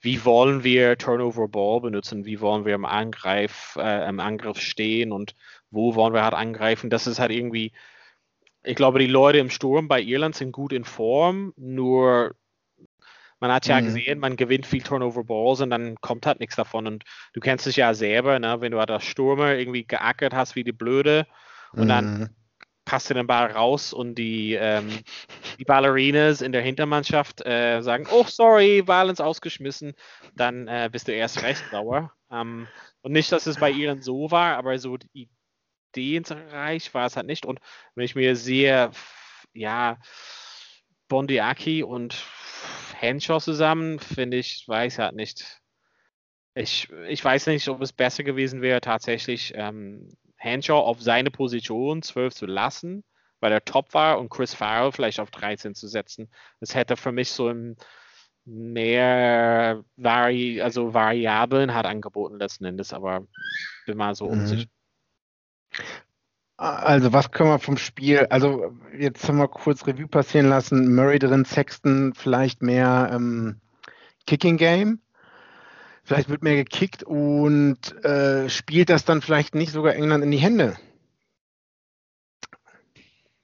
wie 0.00 0.24
wollen 0.24 0.64
wir 0.64 0.96
Turnover 0.96 1.48
Ball 1.48 1.80
benutzen, 1.80 2.24
wie 2.24 2.40
wollen 2.40 2.64
wir 2.64 2.74
im 2.74 2.84
Angriff, 2.84 3.76
äh, 3.78 4.08
im 4.08 4.20
Angriff 4.20 4.60
stehen 4.60 5.12
und 5.12 5.34
wo 5.70 5.94
wollen 5.94 6.14
wir 6.14 6.24
halt 6.24 6.34
angreifen. 6.34 6.90
Das 6.90 7.06
ist 7.06 7.18
halt 7.18 7.30
irgendwie, 7.30 7.72
ich 8.62 8.76
glaube, 8.76 8.98
die 8.98 9.06
Leute 9.06 9.38
im 9.38 9.50
Sturm 9.50 9.88
bei 9.88 10.00
Irland 10.00 10.34
sind 10.34 10.52
gut 10.52 10.72
in 10.72 10.84
Form, 10.84 11.52
nur 11.56 12.34
man 13.40 13.52
hat 13.52 13.66
ja 13.66 13.80
mhm. 13.80 13.86
gesehen, 13.86 14.18
man 14.18 14.36
gewinnt 14.36 14.66
viel 14.66 14.82
Turnover 14.82 15.24
Balls 15.24 15.60
und 15.60 15.70
dann 15.70 15.96
kommt 16.00 16.26
halt 16.26 16.40
nichts 16.40 16.56
davon. 16.56 16.86
Und 16.86 17.04
du 17.32 17.40
kennst 17.40 17.64
dich 17.66 17.76
ja 17.76 17.94
selber, 17.94 18.38
ne? 18.38 18.60
wenn 18.60 18.72
du 18.72 18.78
halt 18.78 18.90
als 18.90 19.04
Stürmer 19.04 19.54
irgendwie 19.54 19.84
geackert 19.84 20.34
hast 20.34 20.56
wie 20.56 20.64
die 20.64 20.72
Blöde 20.72 21.26
und 21.72 21.84
mhm. 21.84 21.88
dann 21.88 22.36
passt 22.90 23.08
den 23.08 23.26
Ball 23.28 23.52
raus 23.52 23.92
und 23.92 24.16
die, 24.16 24.54
ähm, 24.54 24.88
die 25.60 25.64
Ballerinas 25.64 26.40
in 26.40 26.50
der 26.50 26.60
Hintermannschaft 26.60 27.40
äh, 27.46 27.82
sagen, 27.82 28.08
oh 28.10 28.24
sorry, 28.26 28.82
Valens 28.84 29.20
ausgeschmissen, 29.20 29.94
dann 30.34 30.66
äh, 30.66 30.88
bist 30.90 31.06
du 31.06 31.12
erst 31.12 31.40
recht 31.44 31.62
sauer. 31.70 32.12
Ähm, 32.32 32.66
und 33.02 33.12
nicht, 33.12 33.30
dass 33.30 33.46
es 33.46 33.60
bei 33.60 33.70
ihnen 33.70 34.02
so 34.02 34.32
war, 34.32 34.56
aber 34.56 34.76
so 34.76 34.98
ideenreich 35.94 36.92
war 36.92 37.06
es 37.06 37.14
halt 37.14 37.28
nicht. 37.28 37.46
Und 37.46 37.60
wenn 37.94 38.04
ich 38.04 38.16
mir 38.16 38.34
sehe, 38.34 38.90
ja, 39.54 39.96
Bondiaki 41.06 41.84
und 41.84 42.26
Henshaw 42.96 43.38
zusammen, 43.38 44.00
finde 44.00 44.38
ich, 44.38 44.64
weiß 44.66 44.98
halt 44.98 45.14
nicht. 45.14 45.60
Ich, 46.56 46.90
ich 47.08 47.24
weiß 47.24 47.46
nicht, 47.46 47.68
ob 47.68 47.80
es 47.82 47.92
besser 47.92 48.24
gewesen 48.24 48.62
wäre, 48.62 48.80
tatsächlich 48.80 49.52
ähm, 49.54 50.08
Henshaw 50.40 50.80
auf 50.80 51.02
seine 51.02 51.30
Position 51.30 52.02
12 52.02 52.34
zu 52.34 52.46
lassen, 52.46 53.04
weil 53.40 53.52
er 53.52 53.64
top 53.64 53.92
war 53.92 54.18
und 54.18 54.30
Chris 54.30 54.54
Farrell 54.54 54.90
vielleicht 54.90 55.20
auf 55.20 55.30
13 55.30 55.74
zu 55.74 55.86
setzen. 55.86 56.30
Das 56.60 56.74
hätte 56.74 56.96
für 56.96 57.12
mich 57.12 57.30
so 57.30 57.48
ein 57.48 57.76
mehr 58.46 59.84
Vari 59.96 60.62
also 60.62 60.94
Variablen 60.94 61.74
hat 61.74 61.84
angeboten 61.84 62.38
letzten 62.38 62.64
Endes, 62.64 62.94
aber 62.94 63.26
bin 63.84 63.98
mal 63.98 64.14
so 64.14 64.24
mhm. 64.24 64.32
unsicher. 64.40 64.68
Also 66.56 67.12
was 67.12 67.30
können 67.30 67.50
wir 67.50 67.58
vom 67.58 67.76
Spiel, 67.76 68.26
also 68.30 68.74
jetzt 68.98 69.28
haben 69.28 69.38
wir 69.38 69.48
kurz 69.48 69.86
Revue 69.86 70.08
passieren 70.08 70.48
lassen, 70.48 70.94
Murray 70.94 71.18
drin, 71.18 71.44
Sexton 71.44 72.14
vielleicht 72.14 72.62
mehr 72.62 73.10
ähm, 73.12 73.60
Kicking 74.26 74.56
Game. 74.56 75.00
Vielleicht 76.02 76.28
wird 76.28 76.42
mehr 76.42 76.56
gekickt 76.56 77.02
und 77.02 78.04
äh, 78.04 78.48
spielt 78.48 78.88
das 78.88 79.04
dann 79.04 79.22
vielleicht 79.22 79.54
nicht 79.54 79.72
sogar 79.72 79.94
England 79.94 80.24
in 80.24 80.30
die 80.30 80.38
Hände? 80.38 80.76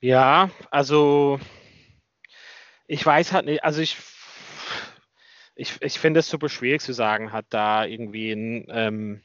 Ja, 0.00 0.50
also 0.70 1.40
ich 2.86 3.04
weiß 3.04 3.32
halt 3.32 3.46
nicht, 3.46 3.64
also 3.64 3.80
ich, 3.80 3.96
ich, 5.54 5.76
ich 5.80 5.98
finde 5.98 6.20
es 6.20 6.28
super 6.28 6.48
schwierig 6.48 6.80
zu 6.80 6.92
sagen, 6.92 7.32
hat 7.32 7.46
da 7.50 7.84
irgendwie 7.84 8.30
ein, 8.32 8.66
ähm, 8.68 9.22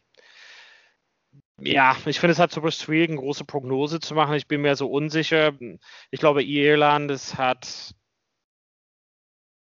ja, 1.60 1.96
ich 2.06 2.20
finde 2.20 2.32
es 2.32 2.40
halt 2.40 2.52
super 2.52 2.72
schwierig, 2.72 3.10
eine 3.10 3.20
große 3.20 3.46
Prognose 3.46 4.00
zu 4.00 4.16
machen. 4.16 4.34
Ich 4.34 4.48
bin 4.48 4.62
mir 4.62 4.76
so 4.76 4.88
unsicher. 4.88 5.54
Ich 6.10 6.20
glaube, 6.20 6.44
Irland, 6.44 7.12
es 7.12 7.38
hat 7.38 7.94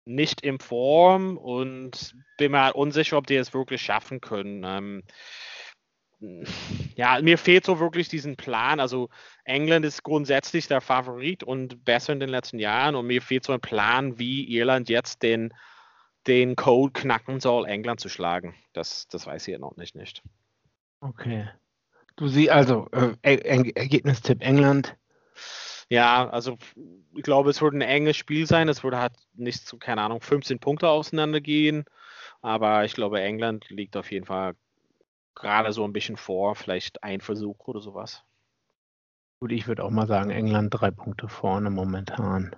nicht 0.07 0.40
in 0.40 0.59
Form 0.59 1.37
und 1.37 2.14
bin 2.38 2.53
mir 2.53 2.62
halt 2.62 2.75
unsicher, 2.75 3.19
ob 3.19 3.27
die 3.27 3.37
es 3.37 3.53
wirklich 3.53 3.83
schaffen 3.83 4.21
können. 4.21 4.64
Ähm, 4.64 5.03
ja, 6.95 7.21
mir 7.21 7.37
fehlt 7.37 7.66
so 7.66 7.79
wirklich 7.79 8.09
diesen 8.09 8.37
Plan. 8.37 8.81
Also 8.81 9.11
England 9.45 9.85
ist 9.85 10.03
grundsätzlich 10.03 10.69
der 10.69 10.81
Favorit 10.81 11.42
und 11.42 11.85
besser 11.85 12.12
in 12.12 12.21
den 12.21 12.31
letzten 12.31 12.59
Jahren 12.59 12.95
und 12.95 13.07
mir 13.07 13.21
fehlt 13.21 13.45
so 13.45 13.53
ein 13.53 13.61
Plan, 13.61 14.19
wie 14.19 14.49
Irland 14.49 14.88
jetzt 14.88 15.23
den, 15.23 15.53
den 16.27 16.57
Code 16.57 16.92
knacken 16.92 17.40
soll, 17.40 17.66
England 17.66 18.01
zu 18.01 18.09
schlagen. 18.09 18.55
Das, 18.73 19.09
das 19.09 19.27
weiß 19.27 19.47
ich 19.49 19.59
noch 19.59 19.77
nicht. 19.77 19.95
nicht. 19.95 20.23
Okay. 21.01 21.49
Du 22.16 22.29
siehst 22.29 22.51
also 22.51 22.88
äh, 22.92 23.16
Ergebnistipp 23.23 24.42
England. 24.42 24.97
Ja, 25.88 26.29
also 26.29 26.59
ich 27.14 27.22
glaube, 27.22 27.51
es 27.51 27.62
wird 27.62 27.75
ein 27.75 27.81
enges 27.81 28.16
Spiel 28.16 28.46
sein. 28.46 28.68
Es 28.68 28.83
würde 28.83 28.99
halt 28.99 29.12
nicht 29.35 29.66
zu, 29.66 29.79
keine 29.79 30.03
Ahnung, 30.03 30.20
15 30.20 30.59
Punkte 30.59 30.88
auseinandergehen. 30.88 31.85
Aber 32.42 32.85
ich 32.85 32.94
glaube, 32.94 33.20
England 33.20 33.68
liegt 33.70 33.96
auf 33.96 34.11
jeden 34.11 34.27
Fall 34.27 34.55
gerade 35.35 35.72
so 35.72 35.85
ein 35.85 35.92
bisschen 35.92 36.16
vor, 36.16 36.57
vielleicht 36.57 37.03
ein 37.03 37.20
Versuch 37.20 37.68
oder 37.68 37.81
sowas. 37.81 38.25
Gut, 39.38 39.53
ich 39.53 39.68
würde 39.68 39.85
auch 39.85 39.90
mal 39.90 40.07
sagen, 40.07 40.31
England 40.31 40.70
drei 40.70 40.90
Punkte 40.90 41.29
vorne 41.29 41.70
momentan. 41.70 42.57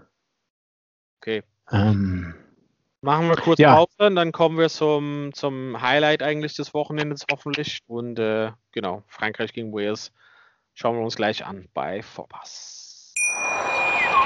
Okay. 1.20 1.42
Ähm, 1.70 2.34
Machen 3.00 3.28
wir 3.28 3.36
kurz 3.36 3.60
ja. 3.60 3.74
Pause 3.74 4.06
und 4.06 4.16
dann 4.16 4.32
kommen 4.32 4.58
wir 4.58 4.68
zum, 4.68 5.30
zum 5.32 5.80
Highlight 5.80 6.22
eigentlich 6.22 6.54
des 6.54 6.74
Wochenendes 6.74 7.26
hoffentlich. 7.30 7.80
Und 7.86 8.18
äh, 8.18 8.52
genau, 8.72 9.04
Frankreich 9.06 9.52
gegen 9.52 9.72
Wales 9.72 10.12
schauen 10.74 10.96
wir 10.96 11.04
uns 11.04 11.16
gleich 11.16 11.44
an 11.44 11.68
bei 11.74 12.02
Vorpass. 12.02 12.77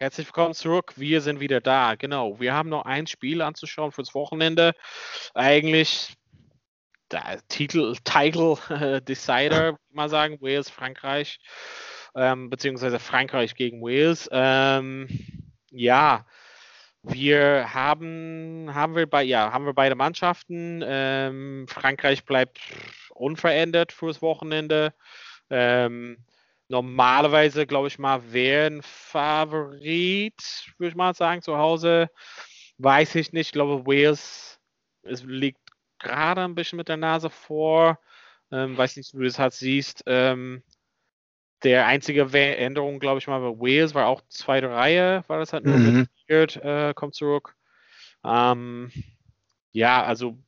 Herzlich 0.00 0.28
willkommen 0.28 0.54
zurück. 0.54 0.92
Wir 0.94 1.20
sind 1.20 1.40
wieder 1.40 1.60
da. 1.60 1.96
Genau. 1.96 2.38
Wir 2.38 2.54
haben 2.54 2.68
noch 2.68 2.84
ein 2.84 3.08
Spiel 3.08 3.42
anzuschauen 3.42 3.90
fürs 3.90 4.14
Wochenende. 4.14 4.76
Eigentlich 5.34 6.14
der 7.10 7.40
Titel, 7.48 7.96
Title 8.04 8.56
äh, 8.70 9.02
Decider, 9.08 9.76
mal 9.90 10.08
sagen, 10.08 10.40
Wales, 10.40 10.70
Frankreich, 10.70 11.40
ähm, 12.14 12.48
beziehungsweise 12.48 13.00
Frankreich 13.00 13.56
gegen 13.56 13.82
Wales. 13.82 14.28
Ähm, 14.30 15.08
ja, 15.72 16.24
wir 17.02 17.74
haben, 17.74 18.72
haben 18.72 18.94
wir 18.94 19.08
bei, 19.08 19.24
ja, 19.24 19.52
haben 19.52 19.66
wir 19.66 19.74
beide 19.74 19.96
Mannschaften. 19.96 20.80
Ähm, 20.86 21.66
Frankreich 21.68 22.24
bleibt 22.24 22.60
unverändert 23.10 23.90
fürs 23.90 24.22
Wochenende. 24.22 24.94
Ähm, 25.50 26.24
normalerweise, 26.68 27.66
glaube 27.66 27.88
ich 27.88 27.98
mal, 27.98 28.32
wäre 28.32 28.66
ein 28.66 28.82
Favorit, 28.82 30.34
würde 30.78 30.90
ich 30.90 30.96
mal 30.96 31.14
sagen, 31.14 31.42
zu 31.42 31.56
Hause. 31.58 32.10
Weiß 32.78 33.14
ich 33.16 33.32
nicht. 33.32 33.48
Ich 33.48 33.52
glaube, 33.52 33.86
Wales 33.86 34.58
es 35.02 35.24
liegt 35.24 35.60
gerade 35.98 36.42
ein 36.42 36.54
bisschen 36.54 36.76
mit 36.76 36.88
der 36.88 36.96
Nase 36.96 37.30
vor. 37.30 37.98
Ähm, 38.50 38.76
weiß 38.76 38.96
nicht, 38.96 39.12
wie 39.14 39.18
du 39.18 39.24
das 39.24 39.38
halt 39.38 39.52
siehst. 39.52 40.02
Ähm, 40.06 40.62
der 41.64 41.86
einzige 41.86 42.22
Änderung, 42.32 43.00
glaube 43.00 43.18
ich 43.18 43.26
mal, 43.26 43.40
bei 43.40 43.58
Wales 43.58 43.94
war 43.94 44.06
auch 44.06 44.22
zweite 44.28 44.70
Reihe, 44.70 45.24
war 45.26 45.40
das 45.40 45.52
halt 45.52 45.64
nur 45.64 45.76
mhm. 45.76 46.00
mit 46.00 46.10
Beard, 46.26 46.56
äh, 46.56 46.94
kommt 46.94 47.14
zurück. 47.14 47.56
Ähm, 48.24 48.92
ja, 49.72 50.02
also 50.04 50.38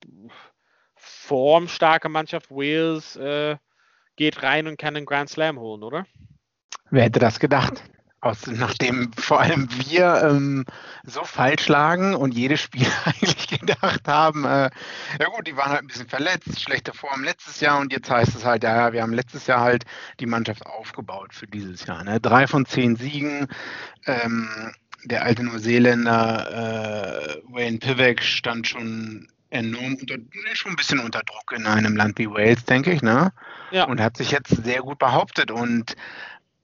formstarke 0.95 2.09
Mannschaft 2.09 2.51
Wales 2.51 3.17
äh, 3.17 3.57
geht 4.21 4.43
rein 4.43 4.67
und 4.67 4.79
kann 4.79 4.93
den 4.93 5.07
Grand 5.07 5.31
Slam 5.31 5.59
holen, 5.59 5.83
oder? 5.83 6.07
Wer 6.91 7.05
hätte 7.05 7.21
das 7.21 7.41
gedacht? 7.41 7.83
Aus, 8.21 8.47
nachdem 8.49 9.15
vor 9.15 9.41
allem 9.41 9.67
wir 9.89 10.21
ähm, 10.23 10.67
so 11.05 11.25
falsch 11.25 11.69
lagen 11.69 12.15
und 12.15 12.35
jedes 12.35 12.61
Spiel 12.61 12.87
eigentlich 13.07 13.49
gedacht 13.49 14.07
haben, 14.07 14.45
äh, 14.45 14.69
ja 15.19 15.29
gut, 15.35 15.47
die 15.47 15.57
waren 15.57 15.71
halt 15.71 15.81
ein 15.81 15.87
bisschen 15.87 16.07
verletzt, 16.07 16.61
schlechte 16.61 16.93
Form 16.93 17.25
letztes 17.25 17.61
Jahr 17.61 17.81
und 17.81 17.95
jetzt 17.95 18.11
heißt 18.11 18.37
es 18.37 18.45
halt, 18.45 18.63
ja, 18.63 18.93
wir 18.93 19.01
haben 19.01 19.15
letztes 19.15 19.47
Jahr 19.47 19.63
halt 19.63 19.87
die 20.21 20.27
Mannschaft 20.27 20.67
aufgebaut 20.67 21.33
für 21.33 21.47
dieses 21.47 21.87
Jahr. 21.87 22.05
Ne? 22.05 22.21
Drei 22.21 22.47
von 22.47 22.67
zehn 22.67 22.97
Siegen. 22.97 23.49
Ähm, 24.05 24.51
der 25.03 25.23
alte 25.23 25.45
Neuseeländer 25.45 27.39
äh, 27.39 27.43
Wayne 27.49 27.79
Pivek 27.79 28.23
stand 28.23 28.69
schon 28.69 29.29
enorm 29.51 29.97
unter, 29.97 30.17
schon 30.55 30.73
ein 30.73 30.77
bisschen 30.77 31.01
unter 31.01 31.21
Druck 31.21 31.53
in 31.53 31.67
einem 31.67 31.97
Land 31.97 32.19
wie 32.19 32.31
Wales, 32.31 32.65
denke 32.65 32.93
ich, 32.93 33.03
ne? 33.03 33.33
Ja. 33.71 33.85
Und 33.85 34.01
hat 34.01 34.17
sich 34.17 34.31
jetzt 34.31 34.65
sehr 34.65 34.81
gut 34.81 34.99
behauptet. 34.99 35.51
Und 35.51 35.97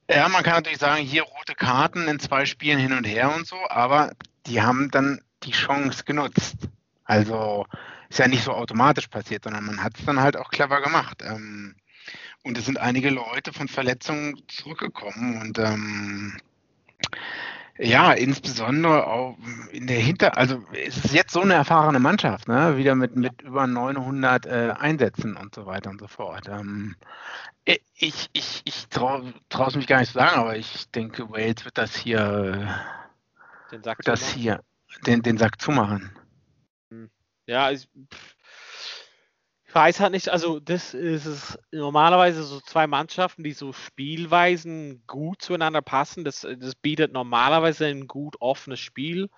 ja, 0.08 0.28
man 0.28 0.42
kann 0.42 0.54
natürlich 0.54 0.78
sagen, 0.78 1.02
hier 1.02 1.22
rote 1.22 1.54
Karten 1.54 2.08
in 2.08 2.18
zwei 2.18 2.46
Spielen 2.46 2.78
hin 2.78 2.92
und 2.92 3.04
her 3.04 3.34
und 3.34 3.46
so, 3.46 3.56
aber 3.68 4.12
die 4.46 4.62
haben 4.62 4.90
dann 4.90 5.20
die 5.42 5.50
Chance 5.50 6.04
genutzt. 6.04 6.56
Also 7.04 7.66
ist 8.08 8.18
ja 8.18 8.28
nicht 8.28 8.44
so 8.44 8.52
automatisch 8.52 9.08
passiert, 9.08 9.44
sondern 9.44 9.64
man 9.64 9.82
hat 9.82 9.98
es 9.98 10.04
dann 10.04 10.20
halt 10.20 10.36
auch 10.36 10.50
clever 10.50 10.80
gemacht. 10.80 11.22
Ähm, 11.24 11.74
und 12.44 12.56
es 12.56 12.66
sind 12.66 12.78
einige 12.78 13.10
Leute 13.10 13.52
von 13.52 13.66
Verletzungen 13.66 14.40
zurückgekommen 14.46 15.40
und 15.40 15.58
ähm, 15.58 16.36
ja, 17.78 18.12
insbesondere 18.12 19.06
auch 19.06 19.36
in 19.72 19.86
der 19.86 19.98
Hinter, 19.98 20.36
also 20.36 20.64
es 20.72 21.04
ist 21.04 21.14
jetzt 21.14 21.32
so 21.32 21.40
eine 21.40 21.54
erfahrene 21.54 21.98
Mannschaft, 21.98 22.48
ne? 22.48 22.76
wieder 22.76 22.94
mit, 22.94 23.16
mit 23.16 23.42
über 23.42 23.66
900 23.66 24.46
äh, 24.46 24.74
Einsätzen 24.78 25.36
und 25.36 25.54
so 25.54 25.66
weiter 25.66 25.90
und 25.90 26.00
so 26.00 26.06
fort. 26.06 26.48
Ähm, 26.48 26.96
ich 27.64 28.30
ich, 28.32 28.62
ich 28.64 28.88
traue 28.88 29.32
es 29.66 29.74
mich 29.74 29.86
gar 29.86 30.00
nicht 30.00 30.12
zu 30.12 30.18
sagen, 30.18 30.38
aber 30.38 30.56
ich 30.56 30.90
denke, 30.90 31.30
Wales 31.30 31.64
wird 31.64 31.76
das 31.76 31.94
hier, 31.94 32.74
den 33.72 33.82
Sack 33.82 33.98
das 34.04 34.28
hier, 34.28 34.62
den, 35.06 35.22
den 35.22 35.36
Sack 35.36 35.60
zumachen. 35.60 36.16
Hm. 36.90 37.10
Ja, 37.46 37.70
ich, 37.70 37.88
ich 37.94 38.35
weiß 39.76 40.00
halt 40.00 40.12
nicht, 40.12 40.30
also 40.30 40.58
das 40.58 40.94
ist 40.94 41.26
es 41.26 41.58
normalerweise 41.70 42.42
so 42.42 42.60
zwei 42.60 42.86
Mannschaften, 42.86 43.44
die 43.44 43.52
so 43.52 43.74
Spielweisen 43.74 45.02
gut 45.06 45.42
zueinander 45.42 45.82
passen. 45.82 46.24
Das, 46.24 46.46
das 46.58 46.74
bietet 46.74 47.12
normalerweise 47.12 47.84
ein 47.84 48.06
gut 48.06 48.40
offenes 48.40 48.80
Spiel. 48.80 49.28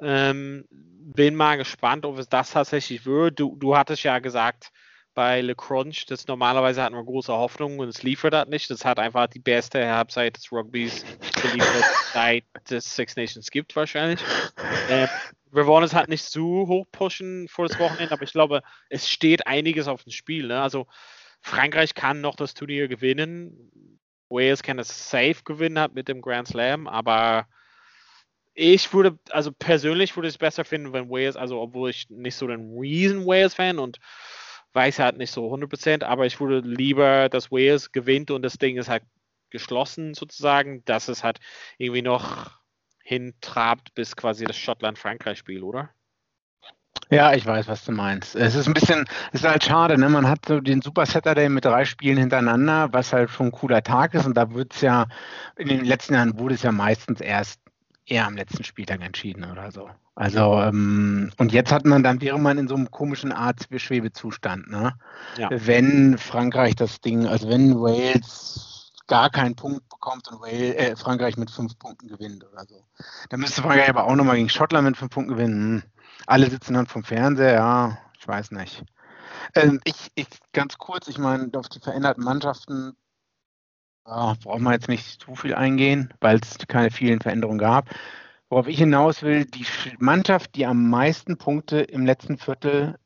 Ähm, 0.00 0.64
bin 0.70 1.36
mal 1.36 1.56
gespannt, 1.58 2.06
ob 2.06 2.18
es 2.18 2.28
das 2.28 2.50
tatsächlich 2.50 3.06
wird. 3.06 3.38
Du, 3.38 3.54
du 3.56 3.76
hattest 3.76 4.02
ja 4.02 4.18
gesagt, 4.18 4.72
bei 5.14 5.40
Le 5.42 5.54
Crunch, 5.54 6.06
das 6.06 6.26
normalerweise 6.26 6.82
hatten 6.82 6.96
wir 6.96 7.04
große 7.04 7.32
Hoffnung 7.32 7.78
und 7.78 7.88
es 7.88 8.02
liefert 8.02 8.34
das 8.34 8.48
nicht. 8.48 8.70
Das 8.70 8.84
hat 8.84 8.98
einfach 8.98 9.28
die 9.28 9.38
beste 9.38 9.88
Halbzeit 9.88 10.36
des 10.36 10.50
Rugbys 10.50 11.04
geliefert, 11.40 11.84
seit 12.12 12.44
es 12.68 12.96
Six 12.96 13.14
Nations 13.14 13.50
gibt 13.50 13.76
wahrscheinlich. 13.76 14.20
Ähm, 14.88 15.08
wir 15.52 15.66
wollen 15.66 15.84
es 15.84 15.94
halt 15.94 16.08
nicht 16.08 16.24
zu 16.24 16.66
hoch 16.68 16.86
pushen 16.90 17.48
vor 17.48 17.66
das 17.66 17.78
Wochenende, 17.78 18.12
aber 18.12 18.22
ich 18.22 18.32
glaube, 18.32 18.62
es 18.88 19.08
steht 19.08 19.46
einiges 19.46 19.88
auf 19.88 20.04
dem 20.04 20.12
Spiel. 20.12 20.46
Ne? 20.48 20.60
Also 20.60 20.86
Frankreich 21.40 21.94
kann 21.94 22.20
noch 22.20 22.36
das 22.36 22.54
Turnier 22.54 22.88
gewinnen. 22.88 23.98
Wales 24.28 24.62
kann 24.62 24.78
es 24.78 25.10
safe 25.10 25.42
gewinnen 25.44 25.78
hat 25.78 25.94
mit 25.94 26.08
dem 26.08 26.20
Grand 26.20 26.48
Slam, 26.48 26.86
aber 26.86 27.46
ich 28.54 28.92
würde, 28.92 29.18
also 29.30 29.52
persönlich 29.52 30.16
würde 30.16 30.28
ich 30.28 30.34
es 30.34 30.38
besser 30.38 30.64
finden, 30.64 30.92
wenn 30.92 31.08
Wales, 31.08 31.36
also 31.36 31.60
obwohl 31.60 31.90
ich 31.90 32.10
nicht 32.10 32.34
so 32.34 32.46
ein 32.46 32.76
riesen 32.78 33.24
Wales-Fan 33.24 33.78
und 33.78 33.98
weiß 34.72 34.98
halt 34.98 35.16
nicht 35.16 35.30
so 35.30 35.52
100%, 35.52 36.02
aber 36.04 36.26
ich 36.26 36.40
würde 36.40 36.66
lieber, 36.66 37.28
dass 37.28 37.50
Wales 37.52 37.92
gewinnt 37.92 38.30
und 38.30 38.42
das 38.42 38.58
Ding 38.58 38.76
ist 38.76 38.88
halt 38.88 39.04
geschlossen 39.50 40.14
sozusagen, 40.14 40.84
dass 40.84 41.08
es 41.08 41.24
halt 41.24 41.38
irgendwie 41.78 42.02
noch 42.02 42.58
hintrabt 43.08 43.94
bis 43.94 44.14
quasi 44.16 44.44
das 44.44 44.58
Schottland-Frankreich-Spiel, 44.58 45.62
oder? 45.62 45.88
Ja, 47.10 47.32
ich 47.32 47.46
weiß, 47.46 47.66
was 47.66 47.82
du 47.86 47.92
meinst. 47.92 48.36
Es 48.36 48.54
ist 48.54 48.66
ein 48.66 48.74
bisschen, 48.74 49.06
es 49.32 49.40
ist 49.40 49.48
halt 49.48 49.64
schade, 49.64 49.96
ne? 49.96 50.10
Man 50.10 50.28
hat 50.28 50.44
so 50.46 50.60
den 50.60 50.82
Super 50.82 51.06
Saturday 51.06 51.48
mit 51.48 51.64
drei 51.64 51.86
Spielen 51.86 52.18
hintereinander, 52.18 52.92
was 52.92 53.14
halt 53.14 53.30
schon 53.30 53.46
ein 53.46 53.52
cooler 53.52 53.82
Tag 53.82 54.12
ist. 54.12 54.26
Und 54.26 54.36
da 54.36 54.52
wird 54.52 54.74
es 54.74 54.82
ja, 54.82 55.06
in 55.56 55.68
den 55.68 55.86
letzten 55.86 56.14
Jahren 56.14 56.38
wurde 56.38 56.56
es 56.56 56.62
ja 56.62 56.70
meistens 56.70 57.22
erst 57.22 57.62
eher 58.04 58.26
am 58.26 58.36
letzten 58.36 58.62
Spieltag 58.62 59.00
entschieden 59.00 59.50
oder 59.50 59.72
so. 59.72 59.88
Also, 60.14 60.60
ähm, 60.60 61.30
und 61.38 61.52
jetzt 61.52 61.72
hat 61.72 61.86
man, 61.86 62.02
dann 62.02 62.20
wäre 62.20 62.38
man 62.38 62.58
in 62.58 62.68
so 62.68 62.74
einem 62.74 62.90
komischen 62.90 63.32
Art 63.32 63.68
Schwebezustand, 63.74 64.68
ne? 64.68 64.92
Ja. 65.38 65.48
Wenn 65.50 66.18
Frankreich 66.18 66.76
das 66.76 67.00
Ding, 67.00 67.26
also 67.26 67.48
wenn 67.48 67.74
Wales 67.76 68.67
gar 69.08 69.30
keinen 69.30 69.56
Punkt 69.56 69.88
bekommt 69.88 70.28
und 70.28 70.40
Wales, 70.40 70.76
äh, 70.76 70.96
Frankreich 70.96 71.36
mit 71.36 71.50
fünf 71.50 71.78
Punkten 71.78 72.08
gewinnt 72.08 72.44
oder 72.44 72.64
so. 72.66 72.84
Dann 73.30 73.40
müsste 73.40 73.62
Frankreich 73.62 73.88
aber 73.88 74.04
auch 74.04 74.14
nochmal 74.14 74.36
gegen 74.36 74.48
Schottland 74.48 74.86
mit 74.86 74.96
fünf 74.96 75.10
Punkten 75.10 75.34
gewinnen. 75.34 75.82
Hm. 75.82 75.90
Alle 76.26 76.50
sitzen 76.50 76.74
dann 76.74 76.86
vom 76.86 77.02
Fernseher, 77.02 77.54
ja, 77.54 77.98
ich 78.18 78.28
weiß 78.28 78.52
nicht. 78.52 78.84
Ähm, 79.54 79.80
ich, 79.84 80.10
ich, 80.14 80.28
ganz 80.52 80.78
kurz, 80.78 81.08
ich 81.08 81.18
meine, 81.18 81.50
auf 81.56 81.68
die 81.68 81.80
veränderten 81.80 82.22
Mannschaften 82.22 82.96
oh, 84.04 84.34
brauchen 84.42 84.62
wir 84.62 84.72
jetzt 84.72 84.88
nicht 84.88 85.22
zu 85.22 85.34
viel 85.34 85.54
eingehen, 85.54 86.12
weil 86.20 86.38
es 86.40 86.58
keine 86.68 86.90
vielen 86.90 87.20
Veränderungen 87.20 87.58
gab. 87.58 87.90
Worauf 88.50 88.66
ich 88.66 88.78
hinaus 88.78 89.22
will, 89.22 89.44
die 89.44 89.66
Mannschaft, 89.98 90.54
die 90.54 90.66
am 90.66 90.88
meisten 90.88 91.36
Punkte 91.36 91.80
im 91.80 92.06
letzten 92.06 92.38
Viertel 92.38 92.98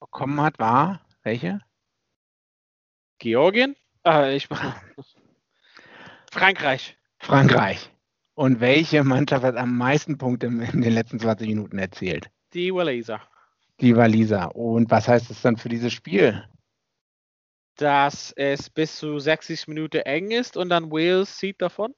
bekommen 0.00 0.40
hat, 0.40 0.58
war 0.58 1.00
welche? 1.22 1.60
Georgien? 3.18 3.76
Äh, 4.06 4.36
ich 4.36 4.48
Frankreich. 6.30 6.96
Frankreich. 7.18 7.90
Und 8.34 8.60
welche 8.60 9.04
Mannschaft 9.04 9.44
hat 9.44 9.56
am 9.56 9.76
meisten 9.76 10.16
Punkte 10.16 10.46
in 10.46 10.80
den 10.80 10.92
letzten 10.92 11.18
20 11.18 11.48
Minuten 11.48 11.78
erzielt? 11.78 12.30
Die 12.54 12.72
Waliser. 12.72 13.20
Die 13.80 13.96
Waliser. 13.96 14.54
Und 14.54 14.90
was 14.90 15.08
heißt 15.08 15.28
das 15.28 15.42
dann 15.42 15.56
für 15.56 15.68
dieses 15.68 15.92
Spiel? 15.92 16.44
Dass 17.76 18.32
es 18.36 18.70
bis 18.70 18.96
zu 18.96 19.18
60 19.18 19.68
Minuten 19.68 19.98
eng 19.98 20.30
ist 20.30 20.56
und 20.56 20.68
dann 20.68 20.90
Wales 20.90 21.36
zieht 21.36 21.60
davon? 21.60 21.94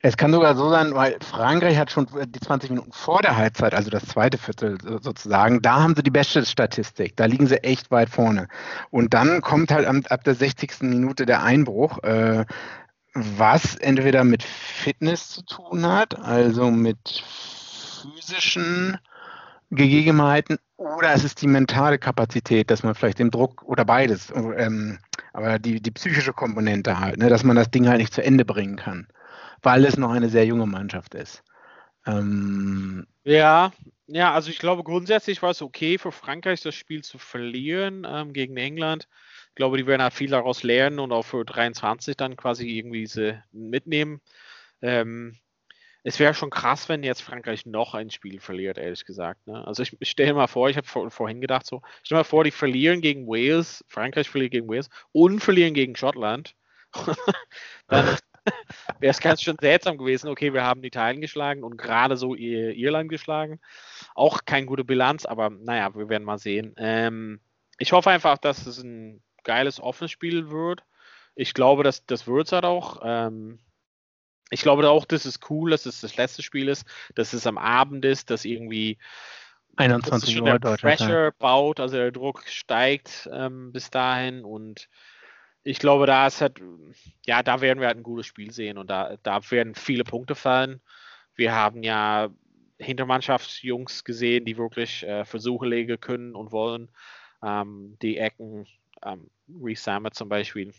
Es 0.00 0.16
kann 0.16 0.32
sogar 0.32 0.56
so 0.56 0.70
sein, 0.70 0.94
weil 0.94 1.16
Frankreich 1.20 1.76
hat 1.76 1.90
schon 1.90 2.08
die 2.26 2.40
20 2.40 2.70
Minuten 2.70 2.90
vor 2.92 3.20
der 3.22 3.36
Halbzeit, 3.36 3.74
also 3.74 3.90
das 3.90 4.06
zweite 4.06 4.38
Viertel 4.38 4.78
sozusagen, 5.00 5.62
da 5.62 5.80
haben 5.80 5.94
sie 5.94 6.02
die 6.02 6.10
beste 6.10 6.44
Statistik. 6.44 7.16
Da 7.16 7.26
liegen 7.26 7.46
sie 7.46 7.62
echt 7.62 7.90
weit 7.90 8.08
vorne. 8.08 8.48
Und 8.90 9.14
dann 9.14 9.42
kommt 9.42 9.70
halt 9.70 9.86
ab 9.86 10.24
der 10.24 10.34
60. 10.34 10.82
Minute 10.82 11.26
der 11.26 11.42
Einbruch. 11.42 12.02
Äh, 12.02 12.46
was 13.14 13.76
entweder 13.76 14.24
mit 14.24 14.42
Fitness 14.42 15.28
zu 15.28 15.42
tun 15.42 15.86
hat, 15.86 16.18
also 16.18 16.70
mit 16.70 17.22
physischen 18.02 18.98
Gegebenheiten, 19.70 20.58
oder 20.76 21.12
es 21.12 21.24
ist 21.24 21.40
die 21.42 21.46
mentale 21.46 21.98
Kapazität, 21.98 22.70
dass 22.70 22.82
man 22.82 22.94
vielleicht 22.94 23.18
den 23.18 23.30
Druck 23.30 23.62
oder 23.62 23.84
beides, 23.84 24.32
ähm, 24.34 24.98
aber 25.32 25.58
die, 25.58 25.80
die 25.80 25.90
psychische 25.90 26.32
Komponente 26.32 26.98
halt, 26.98 27.18
ne, 27.18 27.28
dass 27.28 27.44
man 27.44 27.56
das 27.56 27.70
Ding 27.70 27.88
halt 27.88 27.98
nicht 27.98 28.12
zu 28.12 28.22
Ende 28.22 28.44
bringen 28.44 28.76
kann, 28.76 29.06
weil 29.62 29.84
es 29.84 29.96
noch 29.96 30.10
eine 30.10 30.28
sehr 30.28 30.44
junge 30.44 30.66
Mannschaft 30.66 31.14
ist. 31.14 31.42
Ähm, 32.06 33.06
ja, 33.24 33.72
ja, 34.06 34.32
also 34.34 34.50
ich 34.50 34.58
glaube 34.58 34.82
grundsätzlich 34.82 35.40
war 35.42 35.50
es 35.50 35.62
okay 35.62 35.98
für 35.98 36.12
Frankreich, 36.12 36.60
das 36.60 36.74
Spiel 36.74 37.02
zu 37.02 37.18
verlieren 37.18 38.06
ähm, 38.08 38.32
gegen 38.32 38.56
England. 38.56 39.08
Ich 39.52 39.56
glaube, 39.56 39.76
die 39.76 39.86
werden 39.86 40.02
halt 40.02 40.14
viel 40.14 40.30
daraus 40.30 40.62
lernen 40.62 40.98
und 40.98 41.12
auch 41.12 41.24
für 41.24 41.44
23 41.44 42.16
dann 42.16 42.36
quasi 42.36 42.66
irgendwie 42.66 43.06
sie 43.06 43.38
mitnehmen. 43.52 44.22
Ähm, 44.80 45.36
es 46.04 46.18
wäre 46.18 46.32
schon 46.32 46.48
krass, 46.48 46.88
wenn 46.88 47.02
jetzt 47.02 47.20
Frankreich 47.20 47.66
noch 47.66 47.92
ein 47.92 48.08
Spiel 48.08 48.40
verliert, 48.40 48.78
ehrlich 48.78 49.04
gesagt. 49.04 49.46
Ne? 49.46 49.62
Also 49.66 49.82
ich, 49.82 49.94
ich 50.00 50.08
stelle 50.08 50.32
mir 50.32 50.48
vor, 50.48 50.70
ich 50.70 50.78
habe 50.78 50.86
vor, 50.86 51.10
vorhin 51.10 51.42
gedacht 51.42 51.66
so, 51.66 51.82
stell 52.02 52.16
mir 52.16 52.24
vor, 52.24 52.44
die 52.44 52.50
verlieren 52.50 53.02
gegen 53.02 53.26
Wales, 53.26 53.84
Frankreich 53.88 54.30
verliert 54.30 54.52
gegen 54.52 54.70
Wales 54.70 54.88
und 55.12 55.40
verlieren 55.40 55.74
gegen 55.74 55.96
Schottland. 55.96 56.56
dann 57.88 58.16
wäre 59.00 59.10
es 59.10 59.20
ganz 59.20 59.42
schön 59.42 59.56
seltsam 59.60 59.98
gewesen. 59.98 60.30
Okay, 60.30 60.54
wir 60.54 60.64
haben 60.64 60.82
Italien 60.82 61.20
geschlagen 61.20 61.62
und 61.62 61.76
gerade 61.76 62.16
so 62.16 62.34
Irland 62.34 63.10
geschlagen. 63.10 63.60
Auch 64.14 64.46
keine 64.46 64.64
gute 64.64 64.84
Bilanz, 64.84 65.26
aber 65.26 65.50
naja, 65.50 65.94
wir 65.94 66.08
werden 66.08 66.24
mal 66.24 66.38
sehen. 66.38 66.74
Ähm, 66.78 67.40
ich 67.78 67.92
hoffe 67.92 68.08
einfach, 68.08 68.38
dass 68.38 68.66
es 68.66 68.82
ein 68.82 69.22
geiles 69.44 69.80
offenes 69.80 70.10
Spiel 70.10 70.50
wird. 70.50 70.82
Ich 71.34 71.54
glaube, 71.54 71.82
dass 71.82 72.04
das 72.06 72.26
wird 72.26 72.46
es 72.46 72.52
halt 72.52 72.64
auch. 72.64 73.00
Ähm, 73.04 73.58
ich 74.50 74.60
glaube 74.60 74.88
auch, 74.90 75.06
dass 75.06 75.24
es 75.24 75.40
cool, 75.48 75.70
dass 75.70 75.86
es 75.86 76.02
das 76.02 76.16
letzte 76.16 76.42
Spiel 76.42 76.68
ist, 76.68 76.86
dass 77.14 77.32
es 77.32 77.46
am 77.46 77.56
Abend 77.56 78.04
ist, 78.04 78.30
dass 78.30 78.44
irgendwie 78.44 78.98
21 79.76 80.40
Uhr 80.42 80.58
der 80.58 80.76
Pressure 80.76 81.32
baut, 81.38 81.80
also 81.80 81.96
der 81.96 82.12
Druck 82.12 82.46
steigt 82.46 83.28
ähm, 83.32 83.72
bis 83.72 83.90
dahin 83.90 84.44
und 84.44 84.88
ich 85.64 85.78
glaube, 85.78 86.06
da 86.06 86.26
ist 86.26 86.40
halt, 86.40 86.60
ja, 87.24 87.42
da 87.42 87.60
werden 87.60 87.80
wir 87.80 87.86
halt 87.86 87.96
ein 87.96 88.02
gutes 88.02 88.26
Spiel 88.26 88.50
sehen 88.50 88.78
und 88.78 88.90
da, 88.90 89.16
da 89.22 89.40
werden 89.50 89.74
viele 89.74 90.04
Punkte 90.04 90.34
fallen. 90.34 90.80
Wir 91.34 91.54
haben 91.54 91.82
ja 91.82 92.30
Hintermannschaftsjungs 92.78 94.04
gesehen, 94.04 94.44
die 94.44 94.56
wirklich 94.56 95.04
äh, 95.04 95.24
Versuche 95.24 95.66
legen 95.66 96.00
können 96.00 96.34
und 96.34 96.50
wollen. 96.52 96.90
Ähm, 97.44 97.96
die 98.02 98.18
Ecken 98.18 98.66
ähm, 99.04 99.30
Reece 99.62 99.84
Sammet 99.84 100.14
zum 100.14 100.28
Beispiel, 100.28 100.72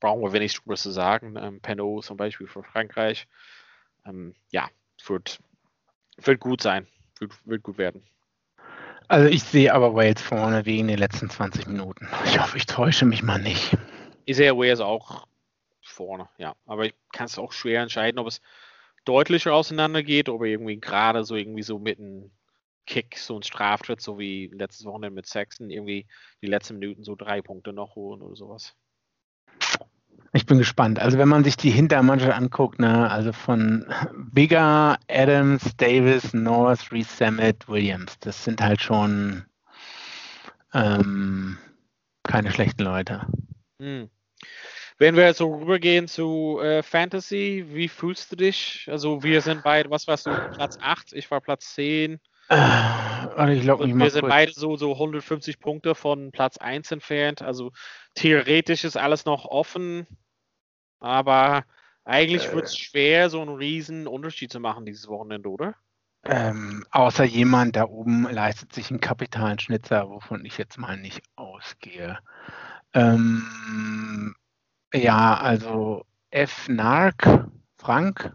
brauchen 0.00 0.22
wir 0.22 0.32
wenig 0.32 0.54
drüber 0.54 0.76
zu 0.76 0.90
sagen. 0.90 1.36
Ähm, 1.36 1.60
Penot 1.60 2.04
zum 2.04 2.16
Beispiel 2.16 2.46
für 2.46 2.62
Frankreich. 2.62 3.26
Ähm, 4.06 4.34
ja, 4.50 4.68
wird, 5.06 5.40
wird 6.18 6.40
gut 6.40 6.60
sein, 6.60 6.86
wird, 7.18 7.32
wird 7.46 7.62
gut 7.62 7.78
werden. 7.78 8.02
Also 9.08 9.28
ich 9.28 9.42
sehe 9.42 9.72
aber 9.72 9.94
Wales 9.94 10.22
vorne 10.22 10.64
wegen 10.64 10.88
den 10.88 10.98
letzten 10.98 11.28
20 11.28 11.66
Minuten. 11.66 12.08
Ich 12.24 12.40
hoffe, 12.40 12.56
ich 12.56 12.66
täusche 12.66 13.04
mich 13.04 13.22
mal 13.22 13.40
nicht. 13.40 13.76
Ich 14.24 14.36
sehe 14.36 14.56
Wales 14.56 14.80
auch 14.80 15.26
vorne, 15.82 16.28
ja. 16.38 16.54
Aber 16.66 16.86
ich 16.86 16.94
kann 17.12 17.26
es 17.26 17.38
auch 17.38 17.52
schwer 17.52 17.82
entscheiden, 17.82 18.18
ob 18.18 18.26
es 18.26 18.40
deutlicher 19.04 19.52
auseinander 19.52 20.02
geht 20.02 20.28
oder 20.28 20.46
irgendwie 20.46 20.80
gerade 20.80 21.24
so 21.24 21.36
irgendwie 21.36 21.62
so 21.62 21.78
mit 21.78 21.98
einem 21.98 22.30
Kick, 22.86 23.18
so 23.18 23.36
ein 23.36 23.42
Straftritt, 23.42 24.00
so 24.00 24.18
wie 24.18 24.50
letztes 24.52 24.84
Wochenende 24.84 25.14
mit 25.14 25.26
Sexton, 25.26 25.70
irgendwie 25.70 26.06
die 26.42 26.46
letzten 26.46 26.78
Minuten 26.78 27.04
so 27.04 27.14
drei 27.14 27.42
Punkte 27.42 27.72
noch 27.72 27.94
holen 27.96 28.22
oder 28.22 28.36
sowas. 28.36 28.74
Ich 30.32 30.46
bin 30.46 30.58
gespannt. 30.58 30.98
Also 30.98 31.16
wenn 31.16 31.28
man 31.28 31.44
sich 31.44 31.56
die 31.56 31.70
Hintermannschaft 31.70 32.32
anguckt, 32.32 32.80
ne, 32.80 33.08
also 33.08 33.32
von 33.32 33.86
Bigger, 34.32 34.98
Adams, 35.08 35.76
Davis, 35.76 36.34
North, 36.34 36.90
Reese 36.90 37.54
Williams, 37.68 38.18
das 38.18 38.42
sind 38.42 38.60
halt 38.60 38.82
schon 38.82 39.44
ähm, 40.72 41.56
keine 42.24 42.50
schlechten 42.50 42.82
Leute. 42.82 43.26
Hm. 43.80 44.10
Wenn 44.98 45.16
wir 45.16 45.34
so 45.34 45.54
rübergehen 45.54 46.08
zu 46.08 46.60
äh, 46.60 46.82
Fantasy, 46.82 47.66
wie 47.68 47.88
fühlst 47.88 48.32
du 48.32 48.36
dich? 48.36 48.88
Also 48.90 49.22
wir 49.22 49.40
sind 49.40 49.62
beide, 49.62 49.90
was 49.90 50.06
warst 50.08 50.26
du, 50.26 50.30
Platz 50.52 50.76
8, 50.80 51.12
ich 51.12 51.30
war 51.30 51.40
Platz 51.40 51.74
10. 51.74 52.20
Äh, 52.48 53.54
ich 53.54 53.62
glaube, 53.62 53.86
wir 53.86 54.10
sind 54.10 54.20
kurz. 54.20 54.30
beide 54.30 54.52
so, 54.52 54.76
so 54.76 54.92
150 54.92 55.58
Punkte 55.58 55.94
von 55.94 56.30
Platz 56.32 56.58
1 56.58 56.92
entfernt. 56.92 57.42
Also 57.42 57.72
theoretisch 58.14 58.84
ist 58.84 58.96
alles 58.96 59.24
noch 59.24 59.46
offen, 59.46 60.06
aber 61.00 61.64
eigentlich 62.04 62.48
äh, 62.48 62.52
wird 62.52 62.66
es 62.66 62.76
schwer, 62.76 63.30
so 63.30 63.40
einen 63.40 63.56
riesen 63.56 64.06
Unterschied 64.06 64.52
zu 64.52 64.60
machen 64.60 64.84
dieses 64.84 65.08
Wochenende, 65.08 65.48
oder? 65.48 65.74
Ähm, 66.26 66.86
außer 66.90 67.24
jemand 67.24 67.76
da 67.76 67.84
oben 67.84 68.24
leistet 68.30 68.72
sich 68.72 68.90
einen 68.90 69.00
kapitalen 69.00 69.58
Schnitzer, 69.58 70.08
wovon 70.08 70.44
ich 70.44 70.56
jetzt 70.56 70.78
mal 70.78 70.96
nicht 70.96 71.22
ausgehe. 71.36 72.18
Ähm, 72.94 74.34
ja, 74.94 75.36
also 75.36 76.06
F. 76.30 76.68
Nark, 76.68 77.48
Frank, 77.76 78.34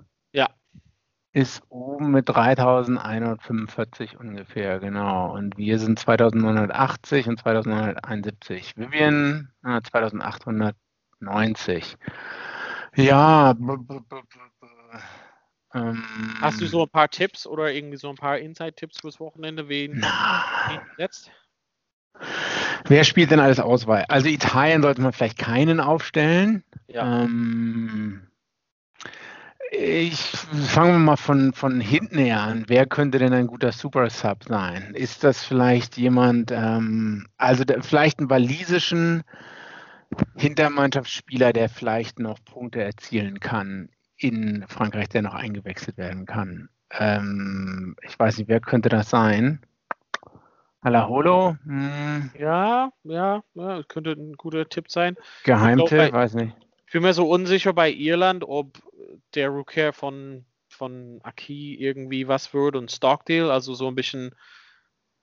ist 1.40 1.64
oben 1.70 2.12
mit 2.12 2.28
3145 2.28 4.20
ungefähr, 4.20 4.80
genau. 4.80 5.34
Und 5.34 5.58
wir 5.58 5.80
sind 5.80 5.98
2980 5.98 7.28
und 7.28 7.40
2971. 7.40 8.76
Vivian 8.76 9.54
äh, 9.66 9.82
2890. 9.82 11.96
Ja. 12.96 13.56
Ähm, 15.74 16.04
Hast 16.42 16.62
du 16.62 16.66
so 16.66 16.84
ein 16.84 16.90
paar 16.90 17.10
Tipps 17.10 17.48
oder 17.48 17.72
irgendwie 17.72 17.98
so 17.98 18.10
ein 18.10 18.16
paar 18.16 18.38
Inside-Tipps 18.38 19.00
fürs 19.00 19.20
Wochenende, 19.20 19.70
wen 19.70 20.04
jetzt? 20.98 21.32
Wer 22.86 23.04
spielt 23.04 23.32
denn 23.32 23.40
alles 23.40 23.60
Auswahl? 23.60 24.06
Also 24.10 24.28
Italien 24.28 24.82
sollte 24.82 25.02
man 25.02 25.14
vielleicht 25.14 25.38
keinen 25.38 25.80
aufstellen. 25.80 26.64
Ja. 26.88 27.24
Ähm, 27.24 28.29
Ich 29.72 30.20
fange 30.20 30.98
mal 30.98 31.16
von, 31.16 31.54
von 31.54 31.80
hinten 31.80 32.18
her 32.18 32.42
an. 32.42 32.66
Wer 32.68 32.88
könnte 32.88 33.20
denn 33.20 33.34
ein 33.34 33.46
guter 33.46 33.72
Super 33.72 34.10
Sub 34.10 34.44
sein? 34.44 34.96
Ist 34.96 35.24
das 35.24 35.44
vielleicht 35.44 35.96
jemand, 35.98 36.52
ähm, 36.52 37.28
also 37.38 37.64
der, 37.64 37.84
vielleicht 37.84 38.20
einen 38.20 38.32
walisischen 38.32 39.24
Hintermannschaftsspieler, 40.36 41.54
der 41.54 41.70
vielleicht 41.70 42.18
noch 42.18 42.44
Punkte 42.44 42.84
erzielen 42.84 43.40
kann 43.40 43.90
in 44.18 44.66
Frankreich, 44.68 45.10
der 45.10 45.22
noch 45.22 45.36
eingewechselt 45.36 45.98
werden 45.98 46.26
kann? 46.26 46.70
Ähm, 46.92 47.96
ich 48.02 48.18
weiß 48.18 48.40
nicht, 48.40 48.48
wer 48.48 48.62
könnte 48.62 48.90
das 48.90 49.12
sein? 49.12 49.60
Alaholo? 50.82 51.58
Hm. 51.66 52.32
Ja, 52.40 52.92
ja, 53.04 53.44
ja, 53.54 53.84
könnte 53.88 54.14
ein 54.14 54.34
guter 54.34 54.68
Tipp 54.68 54.90
sein. 54.90 55.16
Geheimtipp, 55.44 56.12
weiß 56.12 56.34
nicht. 56.36 56.56
Ich 56.88 56.94
bin 56.94 57.04
mir 57.04 57.14
so 57.14 57.30
unsicher 57.30 57.74
bei 57.74 57.92
Irland, 57.92 58.44
ob 58.48 58.80
der 59.34 59.50
Rookie 59.50 59.92
von, 59.94 60.46
von 60.70 61.20
Aki 61.24 61.76
irgendwie 61.76 62.28
was 62.28 62.54
wird 62.54 62.76
und 62.76 62.92
Stockdale, 62.92 63.52
also 63.52 63.74
so 63.74 63.88
ein 63.88 63.96
bisschen, 63.96 64.36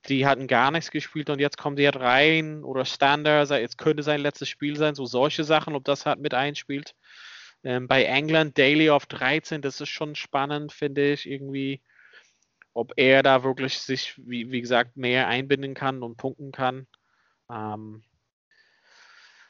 die 0.08 0.26
hatten 0.26 0.46
gar 0.46 0.70
nichts 0.70 0.90
gespielt 0.90 1.30
und 1.30 1.40
jetzt 1.40 1.58
kommen 1.58 1.76
die 1.76 1.84
halt 1.84 1.96
rein 1.96 2.64
oder 2.64 2.84
Standard, 2.84 3.50
jetzt 3.50 3.78
könnte 3.78 4.02
sein 4.02 4.20
letztes 4.20 4.48
Spiel 4.48 4.76
sein, 4.76 4.94
so 4.94 5.06
solche 5.06 5.44
Sachen, 5.44 5.74
ob 5.74 5.84
das 5.84 6.06
halt 6.06 6.20
mit 6.20 6.34
einspielt. 6.34 6.94
Ähm, 7.64 7.88
bei 7.88 8.04
England 8.04 8.58
Daily 8.58 8.90
auf 8.90 9.06
13, 9.06 9.62
das 9.62 9.80
ist 9.80 9.88
schon 9.88 10.14
spannend, 10.14 10.72
finde 10.72 11.12
ich, 11.12 11.28
irgendwie, 11.28 11.82
ob 12.72 12.92
er 12.96 13.22
da 13.22 13.42
wirklich 13.42 13.78
sich, 13.78 14.14
wie, 14.18 14.50
wie 14.50 14.60
gesagt, 14.60 14.96
mehr 14.96 15.26
einbinden 15.28 15.74
kann 15.74 16.02
und 16.02 16.16
punkten 16.16 16.52
kann. 16.52 16.86
Ähm, 17.50 18.04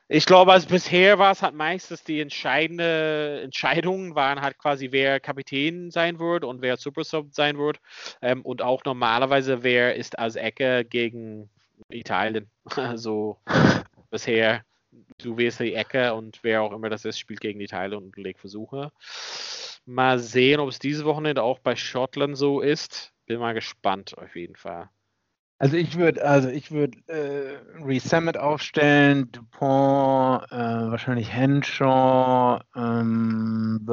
ich 0.09 0.25
glaube, 0.27 0.53
also 0.53 0.69
bisher 0.69 1.19
war 1.19 1.33
es 1.33 1.42
halt 1.42 1.55
meistens 1.55 2.05
die 2.05 2.21
entscheidende 2.21 3.40
Entscheidungen 3.42 4.14
waren 4.14 4.40
halt 4.40 4.57
quasi, 4.59 4.92
wer 4.92 5.19
Kapitän 5.19 5.90
sein 5.90 6.19
wird 6.21 6.45
und 6.45 6.62
wer 6.62 6.77
Supersub 6.77 7.35
sein 7.35 7.59
wird. 7.59 7.81
Ähm, 8.23 8.42
und 8.42 8.62
auch 8.62 8.85
normalerweise, 8.85 9.62
wer 9.64 9.97
ist 9.97 10.19
als 10.19 10.37
Ecke 10.37 10.85
gegen 10.85 11.51
Italien. 11.90 12.51
Also 12.77 13.38
bisher, 14.11 14.62
du 15.19 15.38
wirst 15.38 15.61
die 15.61 15.75
Ecke 15.75 16.14
und 16.14 16.40
wer 16.42 16.62
auch 16.62 16.73
immer 16.73 16.88
das 16.88 17.05
ist, 17.05 17.19
spielt 17.19 17.40
gegen 17.40 17.61
Italien 17.61 17.99
und 17.99 18.16
legt 18.16 18.40
Versuche. 18.40 18.90
Mal 19.87 20.19
sehen, 20.19 20.61
ob 20.61 20.69
es 20.69 20.79
dieses 20.81 21.05
Wochenende 21.05 21.42
auch 21.42 21.61
bei 21.61 21.77
Schottland 21.77 22.37
so 22.37 22.61
ist. 22.61 23.12
Bin 23.27 23.38
mal 23.38 23.55
gespannt 23.55 24.16
auf 24.19 24.35
jeden 24.35 24.57
Fall. 24.57 24.88
Also 25.59 25.77
ich 25.77 25.97
würde, 25.97 26.23
also 26.23 26.49
ich 26.49 26.71
würde 26.71 26.99
äh, 27.07 27.83
Resummit 27.83 28.37
aufstellen, 28.37 29.33
Dupont, 29.33 30.45
äh, 30.53 30.57
wahrscheinlich 30.57 31.33
Henshaw, 31.33 32.61
ähm, 32.75 33.87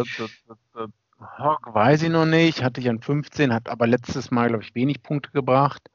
Hawk 1.38 1.74
weiß 1.74 2.04
ich 2.04 2.10
noch 2.10 2.26
nicht, 2.26 2.64
hatte 2.64 2.82
ich 2.82 2.90
an 2.90 3.00
15, 3.00 3.54
hat 3.54 3.70
aber 3.70 3.88
letztes 3.88 4.30
Mal, 4.30 4.50
glaube 4.50 4.64
ich, 4.64 4.76
wenig 4.76 5.04
Punkte 5.04 5.32
gebracht. 5.32 5.90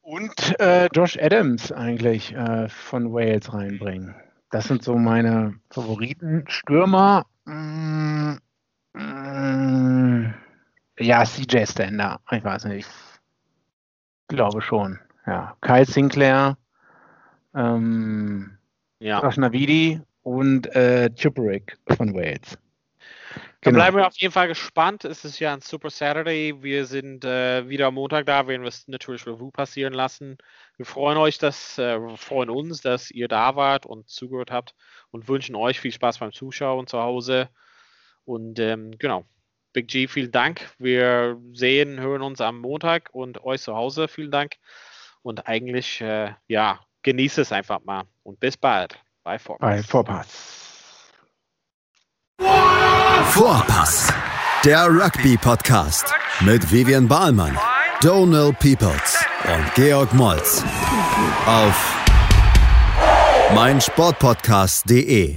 Und 0.00 0.58
äh, 0.58 0.88
Josh 0.92 1.16
Adams 1.20 1.70
eigentlich 1.70 2.34
äh, 2.34 2.68
von 2.68 3.12
Wales 3.12 3.52
reinbringen. 3.52 4.16
Das 4.50 4.66
sind 4.66 4.82
so 4.82 4.96
meine 4.96 5.54
Favoriten. 5.70 6.44
Stürmer, 6.48 7.26
mm, 7.44 8.34
mm, 8.92 10.34
ja, 10.98 11.24
CJ 11.24 11.64
Stander, 11.66 12.20
ich 12.32 12.42
weiß 12.42 12.64
nicht 12.64 12.88
glaube 14.28 14.62
schon, 14.62 14.98
ja. 15.26 15.56
Kyle 15.60 15.84
Sinclair, 15.84 16.56
ähm, 17.54 18.58
ja. 18.98 19.18
Rashnavidi 19.18 20.00
und 20.22 20.66
äh, 20.74 21.10
Chuperick 21.14 21.78
von 21.96 22.14
Wales. 22.14 22.58
Genau. 23.60 23.78
Dann 23.78 23.84
bleiben 23.86 23.96
wir 23.96 24.06
auf 24.06 24.16
jeden 24.18 24.32
Fall 24.32 24.48
gespannt. 24.48 25.04
Es 25.04 25.24
ist 25.24 25.40
ja 25.40 25.52
ein 25.52 25.60
Super 25.60 25.90
Saturday. 25.90 26.62
Wir 26.62 26.86
sind 26.86 27.24
äh, 27.24 27.68
wieder 27.68 27.86
am 27.86 27.94
Montag 27.94 28.26
da, 28.26 28.46
werden 28.46 28.62
wir 28.62 28.68
es 28.68 28.86
natürlich 28.86 29.26
Revue 29.26 29.50
passieren 29.50 29.92
lassen. 29.92 30.38
Wir 30.76 30.86
freuen 30.86 31.18
euch, 31.18 31.38
dass, 31.38 31.76
äh, 31.78 31.98
wir 31.98 32.16
freuen 32.16 32.50
uns, 32.50 32.80
dass 32.80 33.10
ihr 33.10 33.26
da 33.28 33.56
wart 33.56 33.86
und 33.86 34.08
zugehört 34.08 34.52
habt 34.52 34.74
und 35.10 35.26
wünschen 35.26 35.56
euch 35.56 35.80
viel 35.80 35.90
Spaß 35.90 36.18
beim 36.18 36.32
Zuschauen 36.32 36.86
zu 36.86 37.00
Hause. 37.00 37.48
Und 38.24 38.60
ähm, 38.60 38.92
genau, 38.98 39.24
Big 39.76 39.88
G, 39.88 40.08
vielen 40.08 40.32
Dank. 40.32 40.70
Wir 40.78 41.38
sehen, 41.52 42.00
hören 42.00 42.22
uns 42.22 42.40
am 42.40 42.60
Montag 42.60 43.10
und 43.12 43.44
euch 43.44 43.60
zu 43.60 43.76
Hause, 43.76 44.08
vielen 44.08 44.30
Dank. 44.30 44.54
Und 45.20 45.46
eigentlich, 45.46 46.00
äh, 46.00 46.30
ja, 46.48 46.80
genieße 47.02 47.42
es 47.42 47.52
einfach 47.52 47.84
mal. 47.84 48.04
Und 48.22 48.40
bis 48.40 48.56
bald 48.56 48.98
bei 49.22 49.38
Vorpass. 49.38 49.68
Bei 49.68 49.82
Vorpass. 49.82 51.12
Vorpass, 53.26 54.14
der 54.64 54.86
Rugby-Podcast 54.86 56.10
mit 56.40 56.72
Vivian 56.72 57.06
Bahlmann, 57.06 57.58
Donald 58.00 58.58
Peoples 58.58 59.22
und 59.44 59.74
Georg 59.74 60.10
Moltz 60.14 60.64
auf 61.44 62.06
meinsportpodcast.de. 63.54 65.36